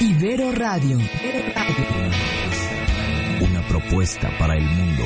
Ibero 0.00 0.50
Radio. 0.52 0.98
Una 3.40 3.66
propuesta 3.68 4.30
para 4.38 4.56
el 4.56 4.64
mundo. 4.64 5.04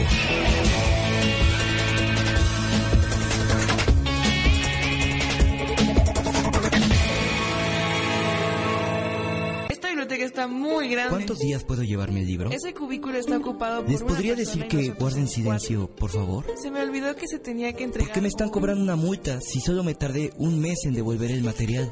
Esta 9.68 9.88
biblioteca 9.88 10.24
está 10.24 10.46
muy 10.46 10.88
grande. 10.88 11.10
¿Cuántos 11.10 11.38
días 11.40 11.64
puedo 11.64 11.82
llevarme 11.82 12.20
el 12.20 12.26
libro? 12.26 12.50
Ese 12.50 12.72
cubículo 12.72 13.18
está 13.18 13.36
ocupado 13.36 13.82
por 13.82 13.90
¿Les 13.90 14.00
una 14.00 14.14
podría 14.14 14.34
decir 14.34 14.66
que 14.68 14.90
guarden 14.90 15.28
silencio, 15.28 15.88
por 15.88 16.10
favor? 16.10 16.44
Se 16.60 16.70
me 16.70 16.80
olvidó 16.80 17.14
que 17.16 17.26
se 17.26 17.38
tenía 17.38 17.72
que 17.72 17.84
entregar. 17.84 18.08
¿Por 18.08 18.14
qué 18.14 18.20
me 18.22 18.28
están 18.28 18.48
cobrando 18.48 18.82
una 18.82 18.96
multa 18.96 19.40
si 19.40 19.60
solo 19.60 19.82
me 19.82 19.94
tardé 19.94 20.32
un 20.38 20.60
mes 20.60 20.84
en 20.84 20.94
devolver 20.94 21.30
el 21.32 21.42
material? 21.42 21.90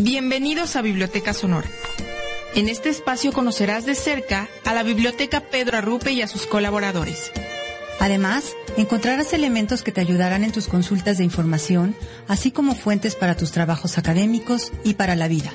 Bienvenidos 0.00 0.76
a 0.76 0.82
Biblioteca 0.82 1.34
Sonora. 1.34 1.68
En 2.54 2.68
este 2.68 2.88
espacio 2.88 3.32
conocerás 3.32 3.84
de 3.84 3.96
cerca 3.96 4.48
a 4.64 4.72
la 4.72 4.84
Biblioteca 4.84 5.40
Pedro 5.40 5.76
Arrupe 5.76 6.12
y 6.12 6.22
a 6.22 6.28
sus 6.28 6.46
colaboradores. 6.46 7.32
Además, 7.98 8.52
encontrarás 8.76 9.32
elementos 9.32 9.82
que 9.82 9.90
te 9.90 10.00
ayudarán 10.00 10.44
en 10.44 10.52
tus 10.52 10.68
consultas 10.68 11.18
de 11.18 11.24
información, 11.24 11.96
así 12.28 12.52
como 12.52 12.76
fuentes 12.76 13.16
para 13.16 13.36
tus 13.36 13.50
trabajos 13.50 13.98
académicos 13.98 14.70
y 14.84 14.94
para 14.94 15.16
la 15.16 15.26
vida. 15.26 15.52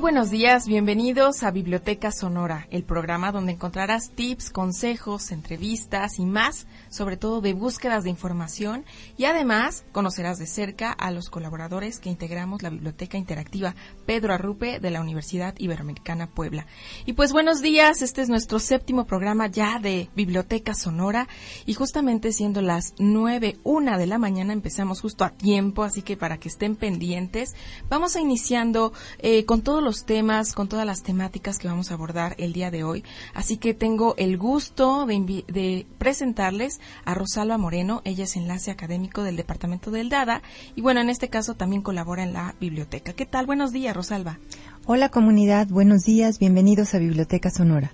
Buenos 0.00 0.30
días, 0.30 0.68
bienvenidos 0.68 1.42
a 1.42 1.50
Biblioteca 1.50 2.12
Sonora, 2.12 2.68
el 2.70 2.84
programa 2.84 3.32
donde 3.32 3.52
encontrarás 3.52 4.10
tips, 4.10 4.50
consejos, 4.50 5.32
entrevistas 5.32 6.20
y 6.20 6.24
más, 6.24 6.68
sobre 6.88 7.16
todo 7.16 7.40
de 7.40 7.52
búsquedas 7.52 8.04
de 8.04 8.10
información 8.10 8.84
y 9.16 9.24
además 9.24 9.84
conocerás 9.90 10.38
de 10.38 10.46
cerca 10.46 10.92
a 10.92 11.10
los 11.10 11.30
colaboradores 11.30 11.98
que 11.98 12.10
integramos 12.10 12.62
la 12.62 12.70
Biblioteca 12.70 13.18
Interactiva 13.18 13.74
Pedro 14.06 14.32
Arrupe 14.32 14.78
de 14.78 14.90
la 14.92 15.00
Universidad 15.00 15.54
Iberoamericana 15.58 16.28
Puebla. 16.28 16.66
Y 17.04 17.14
pues 17.14 17.32
buenos 17.32 17.60
días, 17.60 18.00
este 18.00 18.22
es 18.22 18.28
nuestro 18.28 18.60
séptimo 18.60 19.04
programa 19.04 19.48
ya 19.48 19.80
de 19.80 20.10
Biblioteca 20.14 20.74
Sonora 20.74 21.26
y 21.66 21.74
justamente 21.74 22.30
siendo 22.30 22.62
las 22.62 22.94
nueve, 22.98 23.58
una 23.64 23.98
de 23.98 24.06
la 24.06 24.18
mañana 24.18 24.52
empezamos 24.52 25.00
justo 25.00 25.24
a 25.24 25.30
tiempo, 25.30 25.82
así 25.82 26.02
que 26.02 26.16
para 26.16 26.38
que 26.38 26.48
estén 26.48 26.76
pendientes, 26.76 27.56
vamos 27.90 28.14
a 28.14 28.20
iniciando 28.20 28.92
eh, 29.18 29.44
con 29.44 29.62
todos 29.62 29.82
los 29.82 29.87
temas, 30.04 30.52
con 30.52 30.68
todas 30.68 30.86
las 30.86 31.02
temáticas 31.02 31.58
que 31.58 31.68
vamos 31.68 31.90
a 31.90 31.94
abordar 31.94 32.34
el 32.38 32.52
día 32.52 32.70
de 32.70 32.84
hoy. 32.84 33.04
Así 33.34 33.56
que 33.56 33.74
tengo 33.74 34.14
el 34.18 34.38
gusto 34.38 35.06
de, 35.06 35.44
de 35.48 35.86
presentarles 35.98 36.80
a 37.04 37.14
Rosalba 37.14 37.58
Moreno. 37.58 38.02
Ella 38.04 38.24
es 38.24 38.36
enlace 38.36 38.70
académico 38.70 39.22
del 39.22 39.36
Departamento 39.36 39.90
del 39.90 40.08
DADA 40.08 40.42
y 40.76 40.82
bueno, 40.82 41.00
en 41.00 41.10
este 41.10 41.28
caso 41.28 41.54
también 41.54 41.82
colabora 41.82 42.22
en 42.22 42.32
la 42.32 42.54
biblioteca. 42.60 43.12
¿Qué 43.12 43.26
tal? 43.26 43.46
Buenos 43.46 43.72
días, 43.72 43.96
Rosalba. 43.96 44.38
Hola 44.86 45.08
comunidad, 45.08 45.68
buenos 45.68 46.02
días, 46.02 46.38
bienvenidos 46.38 46.94
a 46.94 46.98
Biblioteca 46.98 47.50
Sonora. 47.50 47.92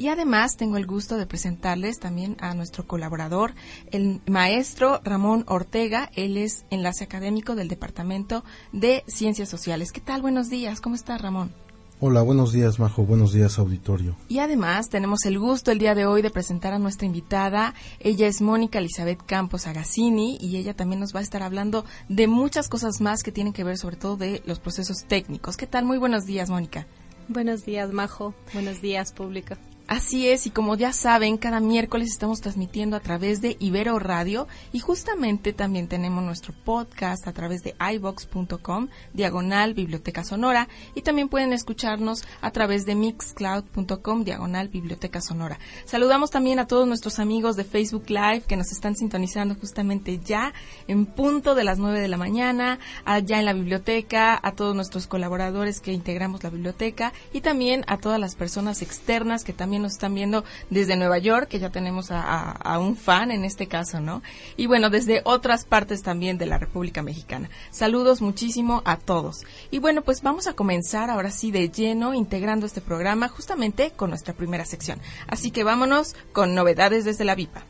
Y 0.00 0.08
además 0.08 0.56
tengo 0.56 0.78
el 0.78 0.86
gusto 0.86 1.18
de 1.18 1.26
presentarles 1.26 1.98
también 1.98 2.38
a 2.40 2.54
nuestro 2.54 2.86
colaborador, 2.86 3.52
el 3.90 4.22
maestro 4.24 4.98
Ramón 5.04 5.44
Ortega. 5.46 6.10
Él 6.14 6.38
es 6.38 6.64
enlace 6.70 7.04
académico 7.04 7.54
del 7.54 7.68
Departamento 7.68 8.42
de 8.72 9.04
Ciencias 9.08 9.50
Sociales. 9.50 9.92
¿Qué 9.92 10.00
tal? 10.00 10.22
Buenos 10.22 10.48
días. 10.48 10.80
¿Cómo 10.80 10.94
está 10.94 11.18
Ramón? 11.18 11.52
Hola, 12.00 12.22
buenos 12.22 12.54
días, 12.54 12.78
Majo. 12.78 13.02
Buenos 13.02 13.34
días, 13.34 13.58
auditorio. 13.58 14.16
Y 14.26 14.38
además 14.38 14.88
tenemos 14.88 15.26
el 15.26 15.38
gusto 15.38 15.70
el 15.70 15.78
día 15.78 15.94
de 15.94 16.06
hoy 16.06 16.22
de 16.22 16.30
presentar 16.30 16.72
a 16.72 16.78
nuestra 16.78 17.04
invitada. 17.04 17.74
Ella 17.98 18.26
es 18.26 18.40
Mónica 18.40 18.78
Elizabeth 18.78 19.20
Campos 19.26 19.66
Agassini 19.66 20.38
y 20.40 20.56
ella 20.56 20.72
también 20.72 21.00
nos 21.00 21.14
va 21.14 21.20
a 21.20 21.24
estar 21.24 21.42
hablando 21.42 21.84
de 22.08 22.26
muchas 22.26 22.70
cosas 22.70 23.02
más 23.02 23.22
que 23.22 23.32
tienen 23.32 23.52
que 23.52 23.64
ver 23.64 23.76
sobre 23.76 23.96
todo 23.96 24.16
de 24.16 24.40
los 24.46 24.60
procesos 24.60 25.04
técnicos. 25.06 25.58
¿Qué 25.58 25.66
tal? 25.66 25.84
Muy 25.84 25.98
buenos 25.98 26.24
días, 26.24 26.48
Mónica. 26.48 26.86
Buenos 27.28 27.66
días, 27.66 27.92
Majo. 27.92 28.32
Buenos 28.54 28.80
días, 28.80 29.12
público. 29.12 29.56
Así 29.90 30.28
es, 30.28 30.46
y 30.46 30.50
como 30.50 30.76
ya 30.76 30.92
saben, 30.92 31.36
cada 31.36 31.58
miércoles 31.58 32.12
estamos 32.12 32.40
transmitiendo 32.40 32.96
a 32.96 33.00
través 33.00 33.40
de 33.40 33.56
Ibero 33.58 33.98
Radio 33.98 34.46
y 34.72 34.78
justamente 34.78 35.52
también 35.52 35.88
tenemos 35.88 36.22
nuestro 36.22 36.54
podcast 36.64 37.26
a 37.26 37.32
través 37.32 37.64
de 37.64 37.74
ibox.com, 37.94 38.86
diagonal 39.14 39.74
Biblioteca 39.74 40.22
Sonora, 40.22 40.68
y 40.94 41.02
también 41.02 41.28
pueden 41.28 41.52
escucharnos 41.52 42.22
a 42.40 42.52
través 42.52 42.86
de 42.86 42.94
mixcloud.com, 42.94 44.22
diagonal 44.22 44.68
Biblioteca 44.68 45.20
Sonora. 45.20 45.58
Saludamos 45.86 46.30
también 46.30 46.60
a 46.60 46.68
todos 46.68 46.86
nuestros 46.86 47.18
amigos 47.18 47.56
de 47.56 47.64
Facebook 47.64 48.04
Live 48.10 48.42
que 48.46 48.56
nos 48.56 48.70
están 48.70 48.94
sintonizando 48.94 49.56
justamente 49.56 50.20
ya 50.24 50.54
en 50.86 51.04
punto 51.04 51.56
de 51.56 51.64
las 51.64 51.78
9 51.80 51.98
de 51.98 52.06
la 52.06 52.16
mañana, 52.16 52.78
allá 53.04 53.40
en 53.40 53.44
la 53.44 53.54
biblioteca, 53.54 54.38
a 54.40 54.52
todos 54.52 54.76
nuestros 54.76 55.08
colaboradores 55.08 55.80
que 55.80 55.92
integramos 55.92 56.44
la 56.44 56.50
biblioteca 56.50 57.12
y 57.32 57.40
también 57.40 57.82
a 57.88 57.96
todas 57.98 58.20
las 58.20 58.36
personas 58.36 58.82
externas 58.82 59.42
que 59.42 59.52
también 59.52 59.79
nos 59.80 59.92
están 59.92 60.14
viendo 60.14 60.44
desde 60.70 60.96
Nueva 60.96 61.18
York, 61.18 61.48
que 61.48 61.58
ya 61.58 61.70
tenemos 61.70 62.10
a, 62.10 62.78
un 62.78 62.96
fan 62.96 63.30
en 63.30 63.44
este 63.44 63.66
caso, 63.66 64.00
¿no? 64.00 64.22
Y 64.56 64.66
bueno, 64.66 64.90
desde 64.90 65.22
otras 65.24 65.64
partes 65.64 66.02
también 66.02 66.38
de 66.38 66.46
la 66.46 66.58
República 66.58 67.02
Mexicana. 67.02 67.50
Saludos 67.70 68.20
muchísimo 68.20 68.82
a 68.84 68.96
todos. 68.96 69.44
Y 69.70 69.78
bueno, 69.78 70.02
pues 70.02 70.22
vamos 70.22 70.46
a 70.46 70.54
comenzar 70.54 71.10
ahora 71.10 71.30
sí 71.30 71.50
de 71.50 71.68
lleno 71.70 72.14
integrando 72.14 72.66
este 72.66 72.80
programa 72.80 73.28
justamente 73.28 73.90
con 73.90 74.10
nuestra 74.10 74.34
primera 74.34 74.64
sección. 74.64 75.00
Así 75.26 75.50
que 75.50 75.64
vámonos 75.64 76.14
con 76.32 76.54
novedades 76.54 77.04
desde 77.04 77.24
la 77.24 77.34
VIPA. 77.34 77.64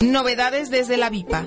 Novedades 0.00 0.70
desde 0.70 0.96
la 0.96 1.10
VIPA. 1.10 1.44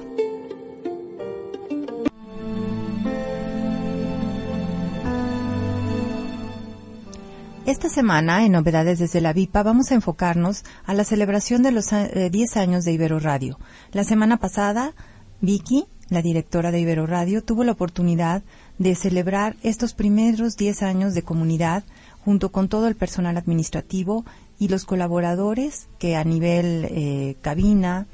Esta 7.68 7.90
semana, 7.90 8.46
en 8.46 8.54
Novedades 8.54 8.98
desde 8.98 9.20
la 9.20 9.34
VIPA, 9.34 9.62
vamos 9.62 9.92
a 9.92 9.96
enfocarnos 9.96 10.64
a 10.86 10.94
la 10.94 11.04
celebración 11.04 11.64
de 11.64 11.74
los 11.74 11.92
eh, 11.92 12.30
10 12.32 12.56
años 12.56 12.86
de 12.86 12.94
Ibero 12.94 13.20
Radio. 13.20 13.60
La 13.92 14.06
semana 14.06 14.38
pasada, 14.38 14.94
Vicky, 15.42 15.84
la 16.08 16.22
directora 16.22 16.72
de 16.72 16.80
Ibero 16.80 17.06
Radio, 17.08 17.44
tuvo 17.44 17.66
la 17.66 17.74
oportunidad 17.74 18.42
de 18.78 18.96
celebrar 18.96 19.58
estos 19.64 19.94
primeros 19.94 20.56
10 20.56 20.82
años 20.82 21.14
de 21.14 21.24
comunidad 21.24 21.84
junto 22.24 22.54
con 22.54 22.70
todo 22.70 22.88
el 22.88 22.96
personal 22.96 23.36
administrativo 23.36 24.24
y 24.58 24.70
los 24.70 24.86
colaboradores 24.86 25.90
que 26.00 26.16
a 26.16 26.24
nivel 26.24 26.88
eh, 26.90 27.36
cabina, 27.42 28.08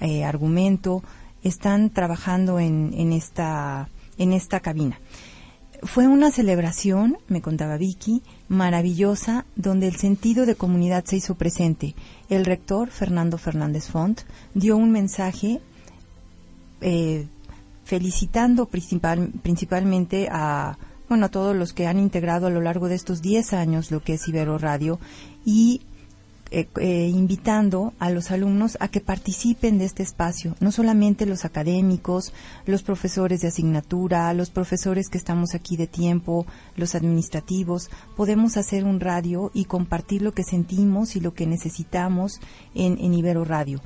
eh, 0.00 0.24
argumento, 0.24 1.02
están 1.42 1.90
trabajando 1.90 2.58
en, 2.58 2.94
en 2.96 3.12
esta, 3.12 3.90
en 4.16 4.32
esta 4.32 4.60
cabina. 4.60 4.98
Fue 5.82 6.06
una 6.06 6.30
celebración, 6.30 7.18
me 7.28 7.42
contaba 7.42 7.76
Vicky, 7.76 8.22
maravillosa, 8.48 9.46
donde 9.56 9.88
el 9.88 9.96
sentido 9.96 10.46
de 10.46 10.54
comunidad 10.54 11.04
se 11.04 11.16
hizo 11.16 11.34
presente. 11.34 11.94
El 12.28 12.44
rector, 12.44 12.90
Fernando 12.90 13.38
Fernández 13.38 13.88
Font, 13.88 14.20
dio 14.54 14.76
un 14.76 14.90
mensaje 14.92 15.60
eh, 16.80 17.26
felicitando 17.84 18.66
principal- 18.66 19.30
principalmente 19.42 20.28
a, 20.30 20.76
bueno, 21.08 21.26
a 21.26 21.30
todos 21.30 21.54
los 21.56 21.72
que 21.72 21.86
han 21.86 21.98
integrado 21.98 22.46
a 22.46 22.50
lo 22.50 22.60
largo 22.60 22.88
de 22.88 22.94
estos 22.94 23.22
10 23.22 23.52
años 23.54 23.90
lo 23.90 24.02
que 24.02 24.14
es 24.14 24.28
Ibero 24.28 24.58
Radio 24.58 24.98
y 25.44 25.82
eh, 26.50 26.68
eh, 26.80 27.10
invitando 27.12 27.94
a 27.98 28.10
los 28.10 28.30
alumnos 28.30 28.76
a 28.80 28.88
que 28.88 29.00
participen 29.00 29.78
de 29.78 29.86
este 29.86 30.02
espacio, 30.02 30.54
no 30.60 30.70
solamente 30.70 31.26
los 31.26 31.44
académicos, 31.44 32.32
los 32.66 32.82
profesores 32.82 33.40
de 33.40 33.48
asignatura, 33.48 34.32
los 34.34 34.50
profesores 34.50 35.08
que 35.08 35.18
estamos 35.18 35.54
aquí 35.54 35.76
de 35.76 35.86
tiempo, 35.86 36.46
los 36.76 36.94
administrativos, 36.94 37.90
podemos 38.16 38.56
hacer 38.56 38.84
un 38.84 39.00
radio 39.00 39.50
y 39.54 39.64
compartir 39.64 40.22
lo 40.22 40.32
que 40.32 40.44
sentimos 40.44 41.16
y 41.16 41.20
lo 41.20 41.34
que 41.34 41.46
necesitamos 41.46 42.40
en, 42.74 42.98
en 43.00 43.14
Ibero 43.14 43.44
Radio. 43.44 43.80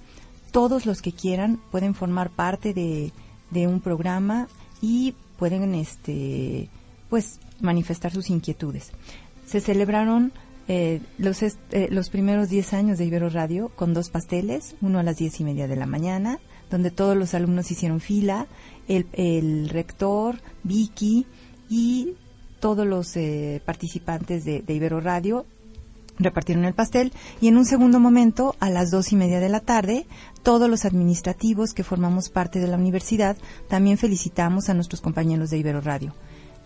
Todos 0.50 0.84
los 0.84 1.00
que 1.00 1.12
quieran 1.12 1.61
pueden 1.70 1.94
formar 1.94 2.31
parte 2.31 2.75
de, 2.75 3.12
de 3.50 3.66
un 3.66 3.81
programa 3.81 4.49
y 4.81 5.14
pueden 5.38 5.75
este 5.75 6.69
pues 7.08 7.40
manifestar 7.61 8.12
sus 8.12 8.31
inquietudes. 8.31 8.90
Se 9.46 9.61
celebraron 9.61 10.32
eh, 10.69 11.00
los, 11.17 11.43
eh, 11.43 11.88
los 11.91 12.11
primeros 12.11 12.50
10 12.50 12.75
años 12.75 12.99
de 12.99 13.06
Ibero 13.06 13.31
Radio 13.31 13.70
con 13.75 13.94
dos 13.94 14.11
pasteles, 14.11 14.76
uno 14.82 14.99
a 14.99 15.03
las 15.03 15.17
diez 15.17 15.41
y 15.41 15.44
media 15.44 15.67
de 15.67 15.76
la 15.76 15.87
mañana, 15.87 16.41
donde 16.70 16.91
todos 16.91 17.17
los 17.17 17.32
alumnos 17.32 17.70
hicieron 17.70 18.00
fila, 18.00 18.47
el, 18.87 19.69
rector, 19.70 20.41
Vicky 20.65 21.26
y 21.70 22.15
todos 22.61 22.87
los 22.87 23.17
eh, 23.17 23.62
participantes 23.65 24.44
de, 24.44 24.61
de 24.61 24.75
Ibero 24.75 25.00
Radio 25.00 25.47
repartieron 26.19 26.65
el 26.65 26.75
pastel 26.75 27.12
y 27.41 27.49
en 27.49 27.56
un 27.56 27.64
segundo 27.64 27.99
momento, 28.00 28.55
a 28.61 28.69
las 28.69 28.91
dos 28.91 29.12
y 29.12 29.17
media 29.17 29.41
de 29.41 29.49
la 29.49 29.61
tarde, 29.61 30.06
todos 30.43 30.69
los 30.69 30.85
administrativos 30.85 31.73
que 31.73 31.85
formamos 31.85 32.29
parte 32.29 32.59
de 32.59 32.69
la 32.69 32.76
universidad 32.76 33.38
también 33.69 33.97
felicitamos 33.97 34.69
a 34.69 34.75
nuestros 34.75 35.00
compañeros 35.00 35.49
de 35.49 35.59
Ibero 35.59 35.81
Radio. 35.81 36.14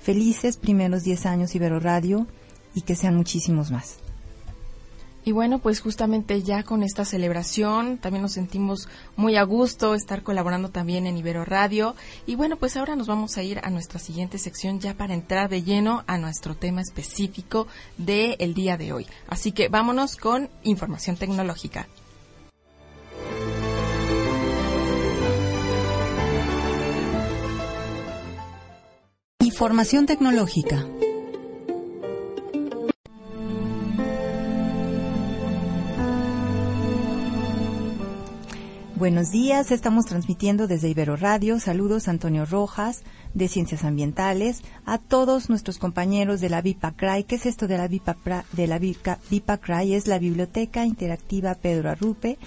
Felices 0.01 0.57
primeros 0.57 1.05
diez 1.05 1.27
años 1.27 1.55
Ibero 1.55 1.79
Radio 1.79 2.27
y 2.75 2.83
que 2.83 2.95
sean 2.95 3.17
muchísimos 3.17 3.71
más. 3.71 3.99
Y 5.25 5.31
bueno, 5.31 5.61
pues 5.61 5.81
justamente 5.81 6.43
ya 6.43 6.65
con 6.65 6.83
esta 6.83 7.05
celebración 7.05 7.99
también 7.99 8.23
nos 8.23 8.33
sentimos 8.33 8.89
muy 9.15 9.37
a 9.37 9.45
gusto 9.45 9.95
estar 9.95 10.25
colaborando 10.25 10.71
también 10.71 11.07
en 11.07 11.17
Ibero 11.17 11.45
Radio. 11.45 11.95
Y 12.27 12.35
bueno, 12.35 12.57
pues 12.57 12.77
ahora 12.77 12.97
nos 12.97 13.07
vamos 13.07 13.39
a 13.39 13.43
ir 13.45 13.61
a 13.63 13.71
nuestra 13.71 14.01
siguiente 14.01 14.39
sección 14.39 14.81
ya 14.81 14.95
para 14.95 15.15
entrar 15.15 15.49
de 15.49 15.63
lleno 15.63 16.03
a 16.09 16.19
nuestro 16.19 16.57
tema 16.57 16.81
específico 16.81 17.69
del 17.99 18.55
día 18.55 18.77
de 18.77 18.93
hoy. 18.93 19.07
Así 19.29 19.53
que 19.53 19.69
vámonos 19.69 20.17
con 20.17 20.51
información 20.65 21.17
tecnológica. 21.17 21.87
Información 29.39 30.07
tecnológica. 30.07 30.85
Buenos 39.03 39.33
días, 39.33 39.73
estamos 39.73 40.07
transmitiendo 40.07 40.69
desde 40.69 40.89
Ibero 40.89 41.17
Radio. 41.17 41.59
Saludos 41.59 42.07
Antonio 42.07 42.47
Rojas 42.47 43.03
de 43.35 43.49
Ciencias 43.49 43.83
Ambientales, 43.83 44.63
a 44.87 44.99
todos 44.99 45.51
nuestros 45.51 45.79
compañeros 45.79 46.41
de 46.41 46.49
la 46.49 46.63
VIPACRAI. 46.63 47.25
¿Qué 47.25 47.35
es 47.35 47.47
esto 47.47 47.67
de 47.67 47.79
la 47.79 47.89
de 47.89 48.67
la 48.69 48.79
VIPACRAI? 48.79 49.95
Es 49.95 50.07
la 50.07 50.21
Biblioteca 50.21 50.87
Interactiva 50.87 51.57
Pedro 51.57 51.91
Arrupe. 51.91 52.39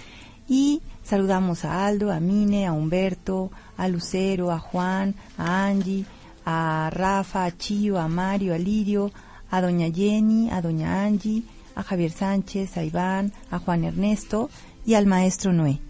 Y 0.48 0.80
saludamos 1.04 1.66
a 1.66 1.86
Aldo, 1.86 2.10
a 2.10 2.20
Mine, 2.20 2.66
a 2.66 2.72
Humberto, 2.72 3.50
a 3.76 3.86
Lucero, 3.88 4.50
a 4.50 4.58
Juan, 4.58 5.14
a 5.36 5.66
Angie, 5.66 6.06
a 6.46 6.88
Rafa, 6.90 7.44
a 7.44 7.54
Chío, 7.54 7.98
a 7.98 8.08
Mario, 8.08 8.54
a 8.54 8.58
Lirio, 8.58 9.12
a 9.50 9.60
Doña 9.60 9.92
Jenny, 9.94 10.48
a 10.48 10.62
Doña 10.62 11.04
Angie, 11.04 11.42
a 11.74 11.82
Javier 11.82 12.12
Sánchez, 12.12 12.78
a 12.78 12.82
Iván, 12.82 13.34
a 13.50 13.58
Juan 13.58 13.84
Ernesto 13.84 14.48
y 14.86 14.94
al 14.94 15.04
maestro 15.04 15.52
Noé 15.52 15.85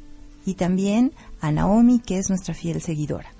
y 0.46 0.54
también 0.54 1.12
a 1.40 1.50
Naomi, 1.52 1.98
que 1.98 2.18
es 2.18 2.30
nuestra 2.30 2.54
fiel 2.54 2.80
seguidora. 2.80 3.30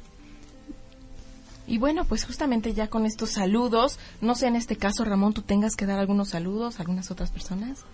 Y 1.66 1.78
bueno, 1.78 2.04
pues 2.04 2.24
justamente 2.24 2.74
ya 2.74 2.88
con 2.88 3.06
estos 3.06 3.30
saludos, 3.30 3.98
no 4.20 4.34
sé 4.34 4.48
en 4.48 4.56
este 4.56 4.76
caso, 4.76 5.04
Ramón, 5.04 5.32
tú 5.32 5.42
tengas 5.42 5.74
que 5.74 5.86
dar 5.86 5.98
algunos 5.98 6.30
saludos 6.30 6.78
a 6.78 6.82
algunas 6.82 7.10
otras 7.10 7.30
personas. 7.30 7.84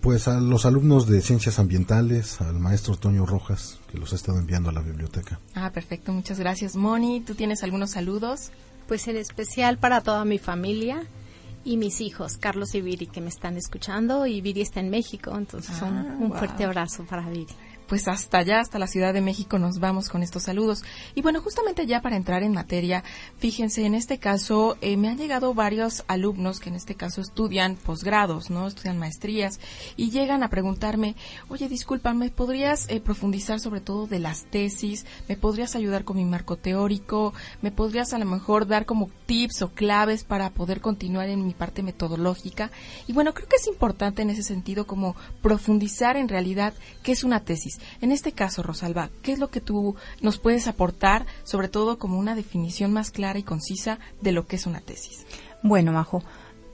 Pues 0.00 0.26
a 0.28 0.40
los 0.40 0.66
alumnos 0.66 1.06
de 1.06 1.20
Ciencias 1.20 1.58
Ambientales, 1.58 2.40
al 2.40 2.58
maestro 2.58 2.96
Toño 2.96 3.26
Rojas, 3.26 3.78
que 3.90 3.98
los 3.98 4.12
ha 4.12 4.16
estado 4.16 4.38
enviando 4.38 4.70
a 4.70 4.72
la 4.72 4.80
biblioteca. 4.80 5.38
Ah, 5.54 5.70
perfecto, 5.70 6.12
muchas 6.12 6.38
gracias. 6.38 6.76
Moni, 6.76 7.20
¿tú 7.20 7.34
tienes 7.34 7.62
algunos 7.62 7.90
saludos? 7.90 8.50
Pues 8.88 9.06
en 9.08 9.16
especial 9.16 9.78
para 9.78 10.00
toda 10.00 10.24
mi 10.24 10.38
familia 10.38 11.02
y 11.62 11.76
mis 11.76 12.00
hijos, 12.00 12.36
Carlos 12.38 12.74
y 12.74 12.80
Viri, 12.80 13.06
que 13.06 13.20
me 13.20 13.28
están 13.28 13.56
escuchando, 13.56 14.26
y 14.26 14.40
Viri 14.40 14.62
está 14.62 14.80
en 14.80 14.90
México, 14.90 15.34
entonces 15.36 15.80
un, 15.80 15.96
Ah, 15.96 16.16
un 16.20 16.32
fuerte 16.32 16.64
abrazo 16.64 17.04
para 17.04 17.26
Viri 17.28 17.54
pues 17.86 18.08
hasta 18.08 18.38
allá, 18.38 18.60
hasta 18.60 18.78
la 18.78 18.86
Ciudad 18.86 19.12
de 19.12 19.20
México 19.20 19.58
nos 19.58 19.78
vamos 19.78 20.08
con 20.08 20.22
estos 20.22 20.44
saludos. 20.44 20.82
Y 21.14 21.22
bueno, 21.22 21.40
justamente 21.40 21.86
ya 21.86 22.02
para 22.02 22.16
entrar 22.16 22.42
en 22.42 22.52
materia, 22.52 23.04
fíjense, 23.38 23.84
en 23.84 23.94
este 23.94 24.18
caso 24.18 24.76
eh, 24.80 24.96
me 24.96 25.08
han 25.08 25.18
llegado 25.18 25.54
varios 25.54 26.04
alumnos 26.08 26.60
que 26.60 26.70
en 26.70 26.76
este 26.76 26.94
caso 26.94 27.20
estudian 27.20 27.76
posgrados, 27.76 28.50
¿no? 28.50 28.66
Estudian 28.66 28.98
maestrías 28.98 29.60
y 29.96 30.10
llegan 30.10 30.42
a 30.42 30.50
preguntarme, 30.50 31.16
oye, 31.48 31.68
discúlpame, 31.68 32.30
¿podrías 32.30 32.88
eh, 32.88 33.00
profundizar 33.00 33.60
sobre 33.60 33.80
todo 33.80 34.06
de 34.06 34.18
las 34.18 34.44
tesis? 34.44 35.06
¿Me 35.28 35.36
podrías 35.36 35.76
ayudar 35.76 36.04
con 36.04 36.16
mi 36.16 36.24
marco 36.24 36.56
teórico? 36.56 37.34
¿Me 37.62 37.70
podrías 37.70 38.12
a 38.12 38.18
lo 38.18 38.24
mejor 38.24 38.66
dar 38.66 38.86
como 38.86 39.10
tips 39.26 39.62
o 39.62 39.68
claves 39.68 40.24
para 40.24 40.50
poder 40.50 40.80
continuar 40.80 41.28
en 41.28 41.46
mi 41.46 41.54
parte 41.54 41.82
metodológica? 41.82 42.70
Y 43.06 43.12
bueno, 43.12 43.34
creo 43.34 43.48
que 43.48 43.56
es 43.56 43.66
importante 43.66 44.22
en 44.22 44.30
ese 44.30 44.42
sentido 44.42 44.86
como 44.86 45.16
profundizar 45.42 46.16
en 46.16 46.28
realidad 46.28 46.74
qué 47.02 47.12
es 47.12 47.24
una 47.24 47.40
tesis. 47.40 47.73
En 48.00 48.12
este 48.12 48.32
caso, 48.32 48.62
Rosalba, 48.62 49.10
¿qué 49.22 49.32
es 49.32 49.38
lo 49.38 49.50
que 49.50 49.60
tú 49.60 49.96
nos 50.20 50.38
puedes 50.38 50.66
aportar, 50.66 51.26
sobre 51.44 51.68
todo 51.68 51.98
como 51.98 52.18
una 52.18 52.34
definición 52.34 52.92
más 52.92 53.10
clara 53.10 53.38
y 53.38 53.42
concisa 53.42 53.98
de 54.20 54.32
lo 54.32 54.46
que 54.46 54.56
es 54.56 54.66
una 54.66 54.80
tesis? 54.80 55.26
Bueno, 55.62 55.92
Majo, 55.92 56.22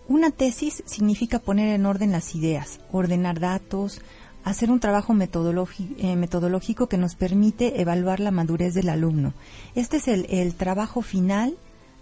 una 0.08 0.30
tesis 0.30 0.82
significa 0.86 1.38
poner 1.38 1.68
en 1.74 1.86
orden 1.86 2.10
las 2.10 2.34
ideas, 2.34 2.80
ordenar 2.90 3.38
datos, 3.38 4.00
hacer 4.44 4.70
un 4.70 4.80
trabajo 4.80 5.14
eh, 5.14 6.16
metodológico 6.16 6.88
que 6.88 6.98
nos 6.98 7.14
permite 7.14 7.80
evaluar 7.80 8.20
la 8.20 8.30
madurez 8.30 8.74
del 8.74 8.88
alumno. 8.88 9.34
Este 9.74 9.98
es 9.98 10.08
el, 10.08 10.54
trabajo 10.54 11.02
final 11.02 11.56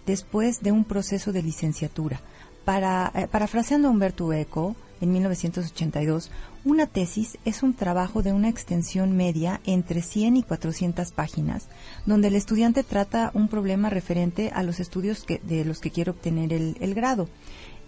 después 0.07 0.63
de 0.63 0.73
un 0.73 0.85
proceso 0.85 1.33
de 1.33 1.43
licenciatura. 1.43 2.21
Eh, 2.67 3.29
parafraseando 3.31 3.89
a 3.89 3.91
Humberto 3.91 4.33
Eco, 4.33 4.77
en 5.01 5.13
1982, 5.13 6.31
una 6.65 6.87
tesis 6.87 7.39
es 7.45 7.63
un 7.63 7.75
trabajo 7.75 8.23
de 8.23 8.33
una 8.33 8.49
extensión 8.49 9.17
media 9.17 9.61
entre 9.65 10.03
100 10.03 10.39
y 10.39 10.43
400 10.43 11.13
páginas, 11.13 11.69
donde 12.07 12.29
el 12.29 12.35
estudiante 12.35 12.83
trata 12.83 13.31
un 13.35 13.49
problema 13.49 13.91
referente 13.91 14.51
a 14.53 14.63
los 14.63 14.81
estudios 14.81 15.23
que, 15.23 15.39
de 15.39 15.65
los 15.65 15.81
que 15.81 15.91
quiere 15.91 16.11
obtener 16.11 16.53
el, 16.53 16.95
grado. 16.95 17.29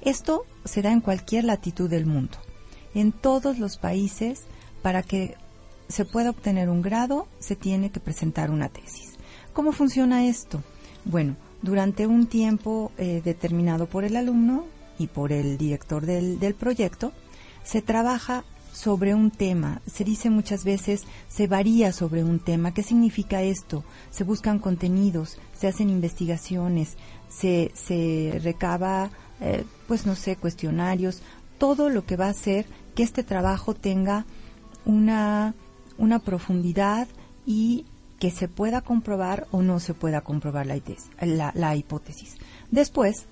Esto 0.03 0.45
se 0.65 0.83
da 0.83 0.93
en 0.93 1.01
cualquier 1.01 1.45
latitud 1.45 1.91
del 1.91 2.07
mundo. 2.07 2.39
En 2.95 3.13
todos 3.13 3.59
los 3.59 3.77
países, 3.77 4.45
para 4.83 5.03
que 5.03 5.37
se 5.89 6.05
pueda 6.05 6.31
obtener 6.31 6.69
un 6.69 6.83
grado, 6.83 7.27
se 7.39 7.57
tiene 7.57 7.91
que 7.91 8.01
presentar 8.01 8.51
una 8.51 8.69
tesis. 8.69 9.15
¿Cómo 9.53 9.73
funciona 9.73 10.27
esto? 10.27 10.63
Bueno, 11.05 11.37
durante 11.63 12.07
un 12.07 12.27
tiempo 12.27 12.93
eh, 12.99 13.21
determinado 13.25 13.87
por 13.87 14.05
el 14.05 14.17
alumno 14.17 14.65
y 15.01 15.07
por 15.07 15.33
el 15.33 15.57
director 15.57 16.05
del, 16.05 16.39
del 16.39 16.55
proyecto, 16.55 17.13
se 17.65 17.81
trabaja 17.83 18.45
sobre 18.73 19.15
un 19.15 19.31
tema. 19.31 19.81
Se 19.91 20.05
dice 20.05 20.31
muchas 20.31 20.63
veces, 20.65 21.05
se 21.29 21.47
varía 21.47 21.93
sobre 21.93 22.23
un 22.23 22.39
tema. 22.39 22.73
¿Qué 22.73 22.83
significa 22.83 23.43
esto? 23.43 23.83
Se 24.11 24.25
buscan 24.25 24.59
contenidos, 24.59 25.39
se 25.59 25.69
hacen 25.69 25.91
investigaciones, 25.91 26.97
se, 27.29 27.73
se 27.75 28.39
recaba, 28.45 29.11
eh, 29.41 29.65
pues 29.89 30.07
no 30.07 30.15
sé, 30.15 30.37
cuestionarios, 30.37 31.23
todo 31.59 31.89
lo 31.89 32.05
que 32.05 32.17
va 32.17 32.27
a 32.27 32.31
hacer 32.31 32.67
que 32.95 33.03
este 33.03 33.23
trabajo 33.25 33.75
tenga 33.75 34.27
una, 34.85 35.55
una 35.99 36.19
profundidad 36.19 37.09
y 37.47 37.87
que 38.19 38.31
se 38.31 38.49
pueda 38.49 38.83
comprobar 38.83 39.47
o 39.51 39.63
no 39.63 39.81
se 39.81 39.95
pueda 39.95 40.21
comprobar 40.21 40.67
la, 40.67 40.79
la, 41.23 41.53
la 41.55 41.75
hipótesis. 41.75 42.37
Después, 42.71 43.27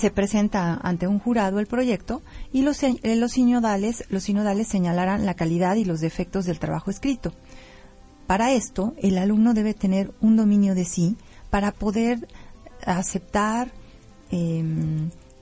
se 0.00 0.10
presenta 0.10 0.80
ante 0.82 1.06
un 1.06 1.18
jurado 1.18 1.60
el 1.60 1.66
proyecto 1.66 2.22
y 2.52 2.62
los, 2.62 2.82
eh, 2.82 2.98
los, 3.16 3.32
sinodales, 3.32 4.04
los 4.08 4.24
sinodales 4.24 4.66
señalarán 4.66 5.26
la 5.26 5.34
calidad 5.34 5.76
y 5.76 5.84
los 5.84 6.00
defectos 6.00 6.46
del 6.46 6.58
trabajo 6.58 6.90
escrito. 6.90 7.34
Para 8.26 8.52
esto, 8.52 8.94
el 8.96 9.18
alumno 9.18 9.52
debe 9.52 9.74
tener 9.74 10.12
un 10.20 10.36
dominio 10.36 10.74
de 10.74 10.86
sí 10.86 11.16
para 11.50 11.72
poder 11.72 12.26
aceptar, 12.86 13.72
eh, 14.30 14.64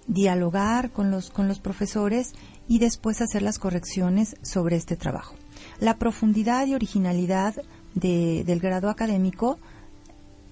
dialogar 0.09 0.91
con 0.91 1.13
los, 1.13 1.31
con 1.31 1.47
los 1.47 1.61
profesores 1.61 2.33
y 2.67 2.81
después 2.81 3.21
hacer 3.21 3.43
las 3.43 3.61
correcciones 3.61 4.37
sobre 4.43 4.77
este 4.77 4.97
trabajo. 4.97 5.37
La 5.79 5.99
profundidad 5.99 6.67
y 6.67 6.75
originalidad 6.75 7.55
de, 7.95 8.43
del 8.45 8.59
grado 8.59 8.91
académico 8.91 9.59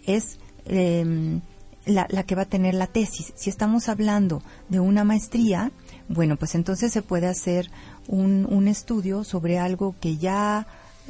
es 0.05 0.39
eh, 0.67 1.41
la, 1.87 2.07
la, 2.11 2.25
que 2.25 2.35
va 2.35 2.43
a 2.43 2.47
tener 2.47 2.75
la 2.75 2.87
tesis. 2.87 3.33
Si 3.37 3.49
estamos 3.49 3.89
hablando 3.89 4.43
de 4.69 4.81
una 4.81 5.05
maestría, 5.05 5.73
bueno, 6.09 6.37
pues 6.37 6.55
entonces 6.55 6.93
se 6.93 7.03
puede 7.03 7.27
hacer 7.29 7.71
un, 8.09 8.47
un 8.51 8.69
estudio 8.69 9.25
sobre 9.25 9.59
algo 9.59 9.95
que 10.01 10.17
ya 10.17 10.67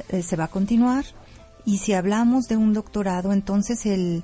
eh, 0.09 0.21
se 0.21 0.35
va 0.35 0.45
a 0.45 0.49
continuar. 0.49 1.05
Y 1.65 1.79
si 1.79 1.93
hablamos 1.93 2.47
de 2.47 2.55
un 2.55 2.73
doctorado, 2.73 3.33
entonces 3.33 3.85
el, 3.85 4.23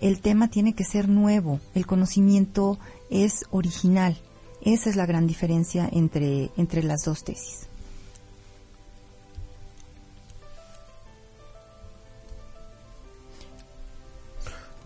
el 0.00 0.20
tema 0.20 0.48
tiene 0.48 0.72
que 0.72 0.84
ser 0.84 1.08
nuevo, 1.08 1.60
el 1.74 1.86
conocimiento 1.86 2.78
es 3.10 3.44
original. 3.50 4.16
Esa 4.62 4.90
es 4.90 4.96
la 4.96 5.06
gran 5.06 5.26
diferencia 5.26 5.88
entre, 5.90 6.50
entre 6.56 6.82
las 6.82 7.02
dos 7.04 7.24
tesis. 7.24 7.66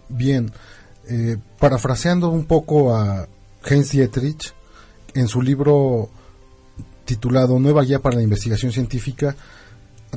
Bien, 0.09 0.53
Eh, 1.09 1.37
parafraseando 1.59 2.31
un 2.31 2.45
poco 2.47 2.95
a 2.95 3.29
Heinz 3.65 3.91
Dietrich, 3.91 4.53
en 5.15 5.29
su 5.29 5.43
libro 5.43 6.09
titulado 7.05 7.59
Nueva 7.59 7.83
Guía 7.85 8.01
para 8.01 8.17
la 8.17 8.23
Investigación 8.23 8.73
Científica, 8.73 9.37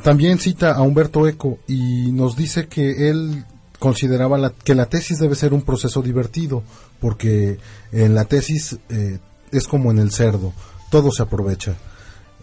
también 0.03 0.39
cita 0.39 0.73
a 0.75 0.81
Humberto 0.81 1.27
Eco 1.27 1.59
y 1.67 2.11
nos 2.11 2.35
dice 2.35 2.67
que 2.67 3.09
él 3.09 3.43
consideraba 3.79 4.37
la- 4.37 4.51
que 4.51 4.75
la 4.75 4.87
tesis 4.87 5.19
debe 5.19 5.35
ser 5.35 5.53
un 5.53 5.61
proceso 5.63 6.01
divertido, 6.01 6.63
porque 6.99 7.59
en 7.91 8.15
la 8.15 8.25
tesis 8.25 8.77
eh, 8.89 9.19
es 9.51 9.67
como 9.67 9.91
en 9.91 9.99
el 9.99 10.11
cerdo, 10.11 10.53
todo 10.89 11.11
se 11.11 11.23
aprovecha, 11.23 11.75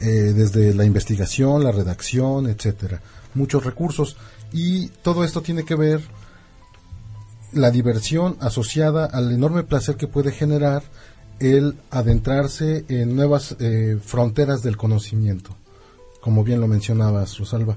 eh, 0.00 0.06
desde 0.34 0.74
la 0.74 0.84
investigación, 0.84 1.64
la 1.64 1.72
redacción, 1.72 2.48
etcétera, 2.48 3.00
muchos 3.34 3.64
recursos. 3.64 4.16
Y 4.52 4.88
todo 5.02 5.24
esto 5.24 5.40
tiene 5.40 5.64
que 5.64 5.74
ver 5.74 6.02
la 7.54 7.70
diversión 7.70 8.36
asociada 8.40 9.06
al 9.06 9.32
enorme 9.32 9.62
placer 9.62 9.96
que 9.96 10.08
puede 10.08 10.32
generar 10.32 10.82
el 11.40 11.76
adentrarse 11.90 12.84
en 12.88 13.16
nuevas 13.16 13.56
eh, 13.58 13.98
fronteras 14.02 14.62
del 14.62 14.76
conocimiento, 14.76 15.56
como 16.20 16.44
bien 16.44 16.60
lo 16.60 16.68
mencionabas, 16.68 17.38
Rosalba. 17.38 17.76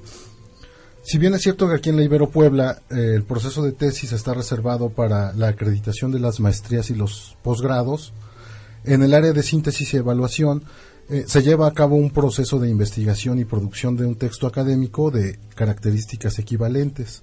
Si 1.02 1.18
bien 1.18 1.34
es 1.34 1.42
cierto 1.42 1.68
que 1.68 1.76
aquí 1.76 1.90
en 1.90 1.96
la 1.96 2.02
Ibero 2.02 2.30
Puebla 2.30 2.82
eh, 2.90 3.12
el 3.14 3.24
proceso 3.24 3.62
de 3.62 3.72
tesis 3.72 4.12
está 4.12 4.34
reservado 4.34 4.90
para 4.90 5.32
la 5.32 5.48
acreditación 5.48 6.12
de 6.12 6.20
las 6.20 6.38
maestrías 6.38 6.90
y 6.90 6.94
los 6.94 7.36
posgrados, 7.42 8.12
en 8.84 9.02
el 9.02 9.14
área 9.14 9.32
de 9.32 9.42
síntesis 9.42 9.92
y 9.94 9.96
evaluación 9.96 10.64
eh, 11.08 11.24
se 11.26 11.42
lleva 11.42 11.66
a 11.66 11.72
cabo 11.72 11.96
un 11.96 12.10
proceso 12.10 12.58
de 12.58 12.68
investigación 12.68 13.38
y 13.38 13.46
producción 13.46 13.96
de 13.96 14.04
un 14.04 14.16
texto 14.16 14.46
académico 14.46 15.10
de 15.10 15.38
características 15.54 16.38
equivalentes, 16.38 17.22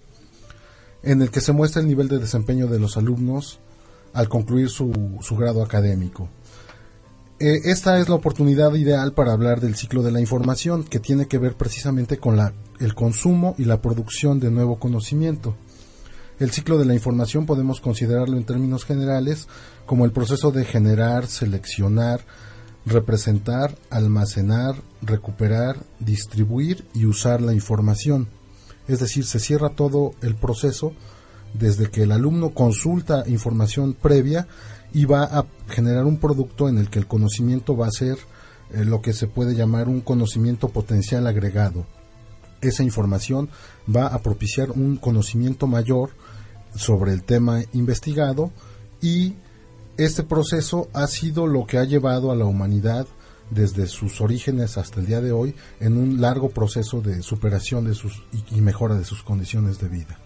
en 1.06 1.22
el 1.22 1.32
que 1.32 1.42
se 1.42 1.54
muestra 1.54 1.82
el 1.82 1.88
nivel 1.88 2.08
de 2.08 2.20
desempeño 2.20 2.68
de 2.68 2.80
los 2.80 2.98
alumnos 2.98 3.60
al 4.14 4.28
concluir 4.28 4.70
su, 4.70 5.18
su 5.22 5.36
grado 5.36 5.64
académico. 5.64 6.30
Eh, 7.38 7.62
esta 7.66 8.00
es 8.00 8.08
la 8.08 8.16
oportunidad 8.16 8.74
ideal 8.76 9.14
para 9.14 9.34
hablar 9.34 9.60
del 9.60 9.76
ciclo 9.76 10.02
de 10.04 10.12
la 10.12 10.22
información, 10.22 10.84
que 10.84 11.00
tiene 11.00 11.28
que 11.28 11.38
ver 11.38 11.56
precisamente 11.56 12.18
con 12.18 12.38
la, 12.38 12.54
el 12.80 12.96
consumo 12.96 13.56
y 13.58 13.66
la 13.66 13.82
producción 13.82 14.40
de 14.40 14.52
nuevo 14.52 14.80
conocimiento. 14.80 15.56
El 16.40 16.52
ciclo 16.52 16.78
de 16.78 16.86
la 16.86 16.94
información 16.94 17.46
podemos 17.46 17.82
considerarlo 17.82 18.38
en 18.38 18.46
términos 18.46 18.86
generales 18.86 19.48
como 19.86 20.06
el 20.06 20.12
proceso 20.12 20.52
de 20.52 20.66
generar, 20.66 21.28
seleccionar, 21.28 22.22
representar, 22.86 23.76
almacenar, 23.90 24.76
recuperar, 25.02 25.78
distribuir 26.00 26.86
y 26.94 27.06
usar 27.06 27.42
la 27.42 27.54
información. 27.54 28.30
Es 28.88 29.00
decir, 29.00 29.26
se 29.26 29.40
cierra 29.40 29.70
todo 29.70 30.14
el 30.22 30.36
proceso 30.36 30.94
desde 31.54 31.90
que 31.90 32.04
el 32.04 32.12
alumno 32.12 32.52
consulta 32.52 33.24
información 33.28 33.94
previa 33.94 34.48
y 34.94 35.06
va 35.06 35.24
a 35.24 35.46
generar 35.68 36.06
un 36.06 36.18
producto 36.18 36.70
en 36.70 36.78
el 36.78 36.90
que 36.90 37.00
el 37.00 37.08
conocimiento 37.08 37.76
va 37.76 37.88
a 37.88 37.92
ser 37.92 38.18
eh, 38.72 38.86
lo 38.86 39.02
que 39.02 39.14
se 39.14 39.28
puede 39.28 39.56
llamar 39.56 39.88
un 39.88 40.02
conocimiento 40.02 40.70
potencial 40.70 41.28
agregado. 41.28 41.86
Esa 42.62 42.84
información 42.84 43.50
va 43.94 44.08
a 44.08 44.20
propiciar 44.20 44.72
un 44.72 44.98
conocimiento 44.98 45.68
mayor 45.68 46.12
sobre 46.76 47.14
el 47.14 47.24
tema 47.24 47.62
investigado 47.74 48.52
y 49.02 49.36
este 49.98 50.24
proceso 50.24 50.90
ha 50.94 51.08
sido 51.08 51.48
lo 51.48 51.66
que 51.66 51.78
ha 51.78 51.86
llevado 51.86 52.32
a 52.32 52.36
la 52.36 52.46
humanidad 52.46 53.08
desde 53.50 53.88
sus 53.88 54.22
orígenes 54.22 54.78
hasta 54.78 55.00
el 55.00 55.06
día 55.06 55.22
de 55.22 55.32
hoy 55.32 55.56
en 55.80 55.98
un 55.98 56.22
largo 56.22 56.50
proceso 56.50 57.02
de 57.02 57.22
superación 57.22 57.86
de 57.86 57.94
sus 57.94 58.24
y, 58.32 58.58
y 58.58 58.62
mejora 58.62 58.96
de 58.96 59.06
sus 59.06 59.24
condiciones 59.24 59.80
de 59.80 59.90
vida. 59.90 60.20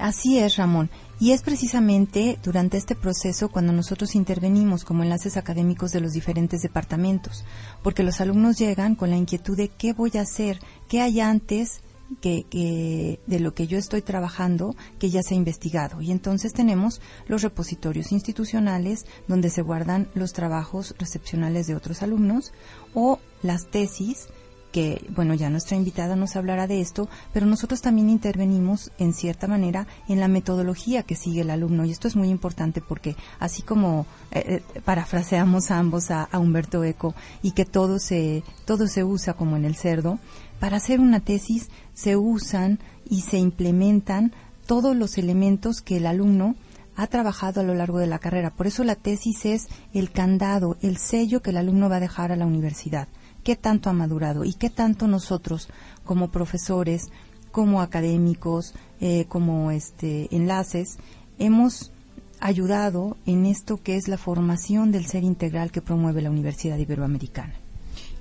Así 0.00 0.38
es, 0.38 0.56
Ramón. 0.56 0.88
Y 1.18 1.32
es 1.32 1.42
precisamente 1.42 2.38
durante 2.42 2.78
este 2.78 2.94
proceso 2.94 3.50
cuando 3.50 3.74
nosotros 3.74 4.14
intervenimos 4.14 4.84
como 4.84 5.02
enlaces 5.02 5.36
académicos 5.36 5.92
de 5.92 6.00
los 6.00 6.12
diferentes 6.12 6.62
departamentos, 6.62 7.44
porque 7.82 8.02
los 8.02 8.22
alumnos 8.22 8.58
llegan 8.58 8.94
con 8.94 9.10
la 9.10 9.18
inquietud 9.18 9.58
de 9.58 9.68
qué 9.68 9.92
voy 9.92 10.12
a 10.16 10.22
hacer, 10.22 10.58
qué 10.88 11.02
hay 11.02 11.20
antes 11.20 11.82
que, 12.20 12.44
que 12.44 13.20
de 13.26 13.40
lo 13.40 13.54
que 13.54 13.66
yo 13.66 13.78
estoy 13.78 14.02
trabajando 14.02 14.74
que 14.98 15.10
ya 15.10 15.22
se 15.22 15.34
ha 15.34 15.36
investigado. 15.36 16.00
Y 16.00 16.10
entonces 16.10 16.52
tenemos 16.52 17.00
los 17.26 17.42
repositorios 17.42 18.12
institucionales 18.12 19.06
donde 19.28 19.50
se 19.50 19.62
guardan 19.62 20.08
los 20.14 20.32
trabajos 20.32 20.94
recepcionales 20.98 21.66
de 21.66 21.74
otros 21.74 22.02
alumnos 22.02 22.52
o 22.94 23.18
las 23.42 23.70
tesis 23.70 24.28
que, 24.70 25.04
bueno, 25.14 25.34
ya 25.34 25.50
nuestra 25.50 25.76
invitada 25.76 26.16
nos 26.16 26.36
hablará 26.36 26.66
de 26.66 26.80
esto, 26.80 27.08
pero 27.32 27.46
nosotros 27.46 27.80
también 27.80 28.08
intervenimos 28.08 28.90
en 28.98 29.12
cierta 29.12 29.46
manera 29.46 29.86
en 30.08 30.20
la 30.20 30.28
metodología 30.28 31.02
que 31.02 31.16
sigue 31.16 31.42
el 31.42 31.50
alumno. 31.50 31.84
Y 31.84 31.90
esto 31.90 32.08
es 32.08 32.16
muy 32.16 32.28
importante 32.28 32.80
porque 32.80 33.16
así 33.38 33.62
como 33.62 34.06
eh, 34.30 34.62
eh, 34.74 34.80
parafraseamos 34.84 35.70
ambos 35.70 36.10
a, 36.10 36.24
a, 36.24 36.38
Humberto 36.38 36.84
Eco 36.84 37.14
y 37.42 37.52
que 37.52 37.64
todo 37.64 37.98
se, 37.98 38.42
todo 38.64 38.86
se 38.86 39.04
usa 39.04 39.34
como 39.34 39.56
en 39.56 39.64
el 39.64 39.76
cerdo, 39.76 40.18
para 40.58 40.76
hacer 40.76 41.00
una 41.00 41.20
tesis 41.20 41.70
se 41.94 42.16
usan 42.16 42.78
y 43.08 43.22
se 43.22 43.38
implementan 43.38 44.32
todos 44.66 44.94
los 44.94 45.18
elementos 45.18 45.80
que 45.80 45.96
el 45.96 46.06
alumno 46.06 46.54
ha 46.96 47.06
trabajado 47.06 47.60
a 47.60 47.64
lo 47.64 47.74
largo 47.74 47.98
de 47.98 48.06
la 48.06 48.18
carrera. 48.18 48.50
Por 48.50 48.66
eso 48.66 48.84
la 48.84 48.94
tesis 48.94 49.46
es 49.46 49.68
el 49.94 50.10
candado, 50.10 50.76
el 50.82 50.98
sello 50.98 51.40
que 51.40 51.50
el 51.50 51.56
alumno 51.56 51.88
va 51.88 51.96
a 51.96 52.00
dejar 52.00 52.30
a 52.30 52.36
la 52.36 52.46
universidad 52.46 53.08
qué 53.42 53.56
tanto 53.56 53.90
ha 53.90 53.92
madurado 53.92 54.44
y 54.44 54.54
qué 54.54 54.70
tanto 54.70 55.06
nosotros 55.06 55.68
como 56.04 56.30
profesores, 56.30 57.10
como 57.50 57.82
académicos, 57.82 58.74
eh, 59.00 59.26
como 59.28 59.70
este 59.70 60.34
enlaces, 60.34 60.98
hemos 61.38 61.92
ayudado 62.40 63.16
en 63.26 63.46
esto 63.46 63.82
que 63.82 63.96
es 63.96 64.08
la 64.08 64.18
formación 64.18 64.92
del 64.92 65.06
ser 65.06 65.24
integral 65.24 65.70
que 65.70 65.82
promueve 65.82 66.22
la 66.22 66.30
Universidad 66.30 66.78
Iberoamericana. 66.78 67.54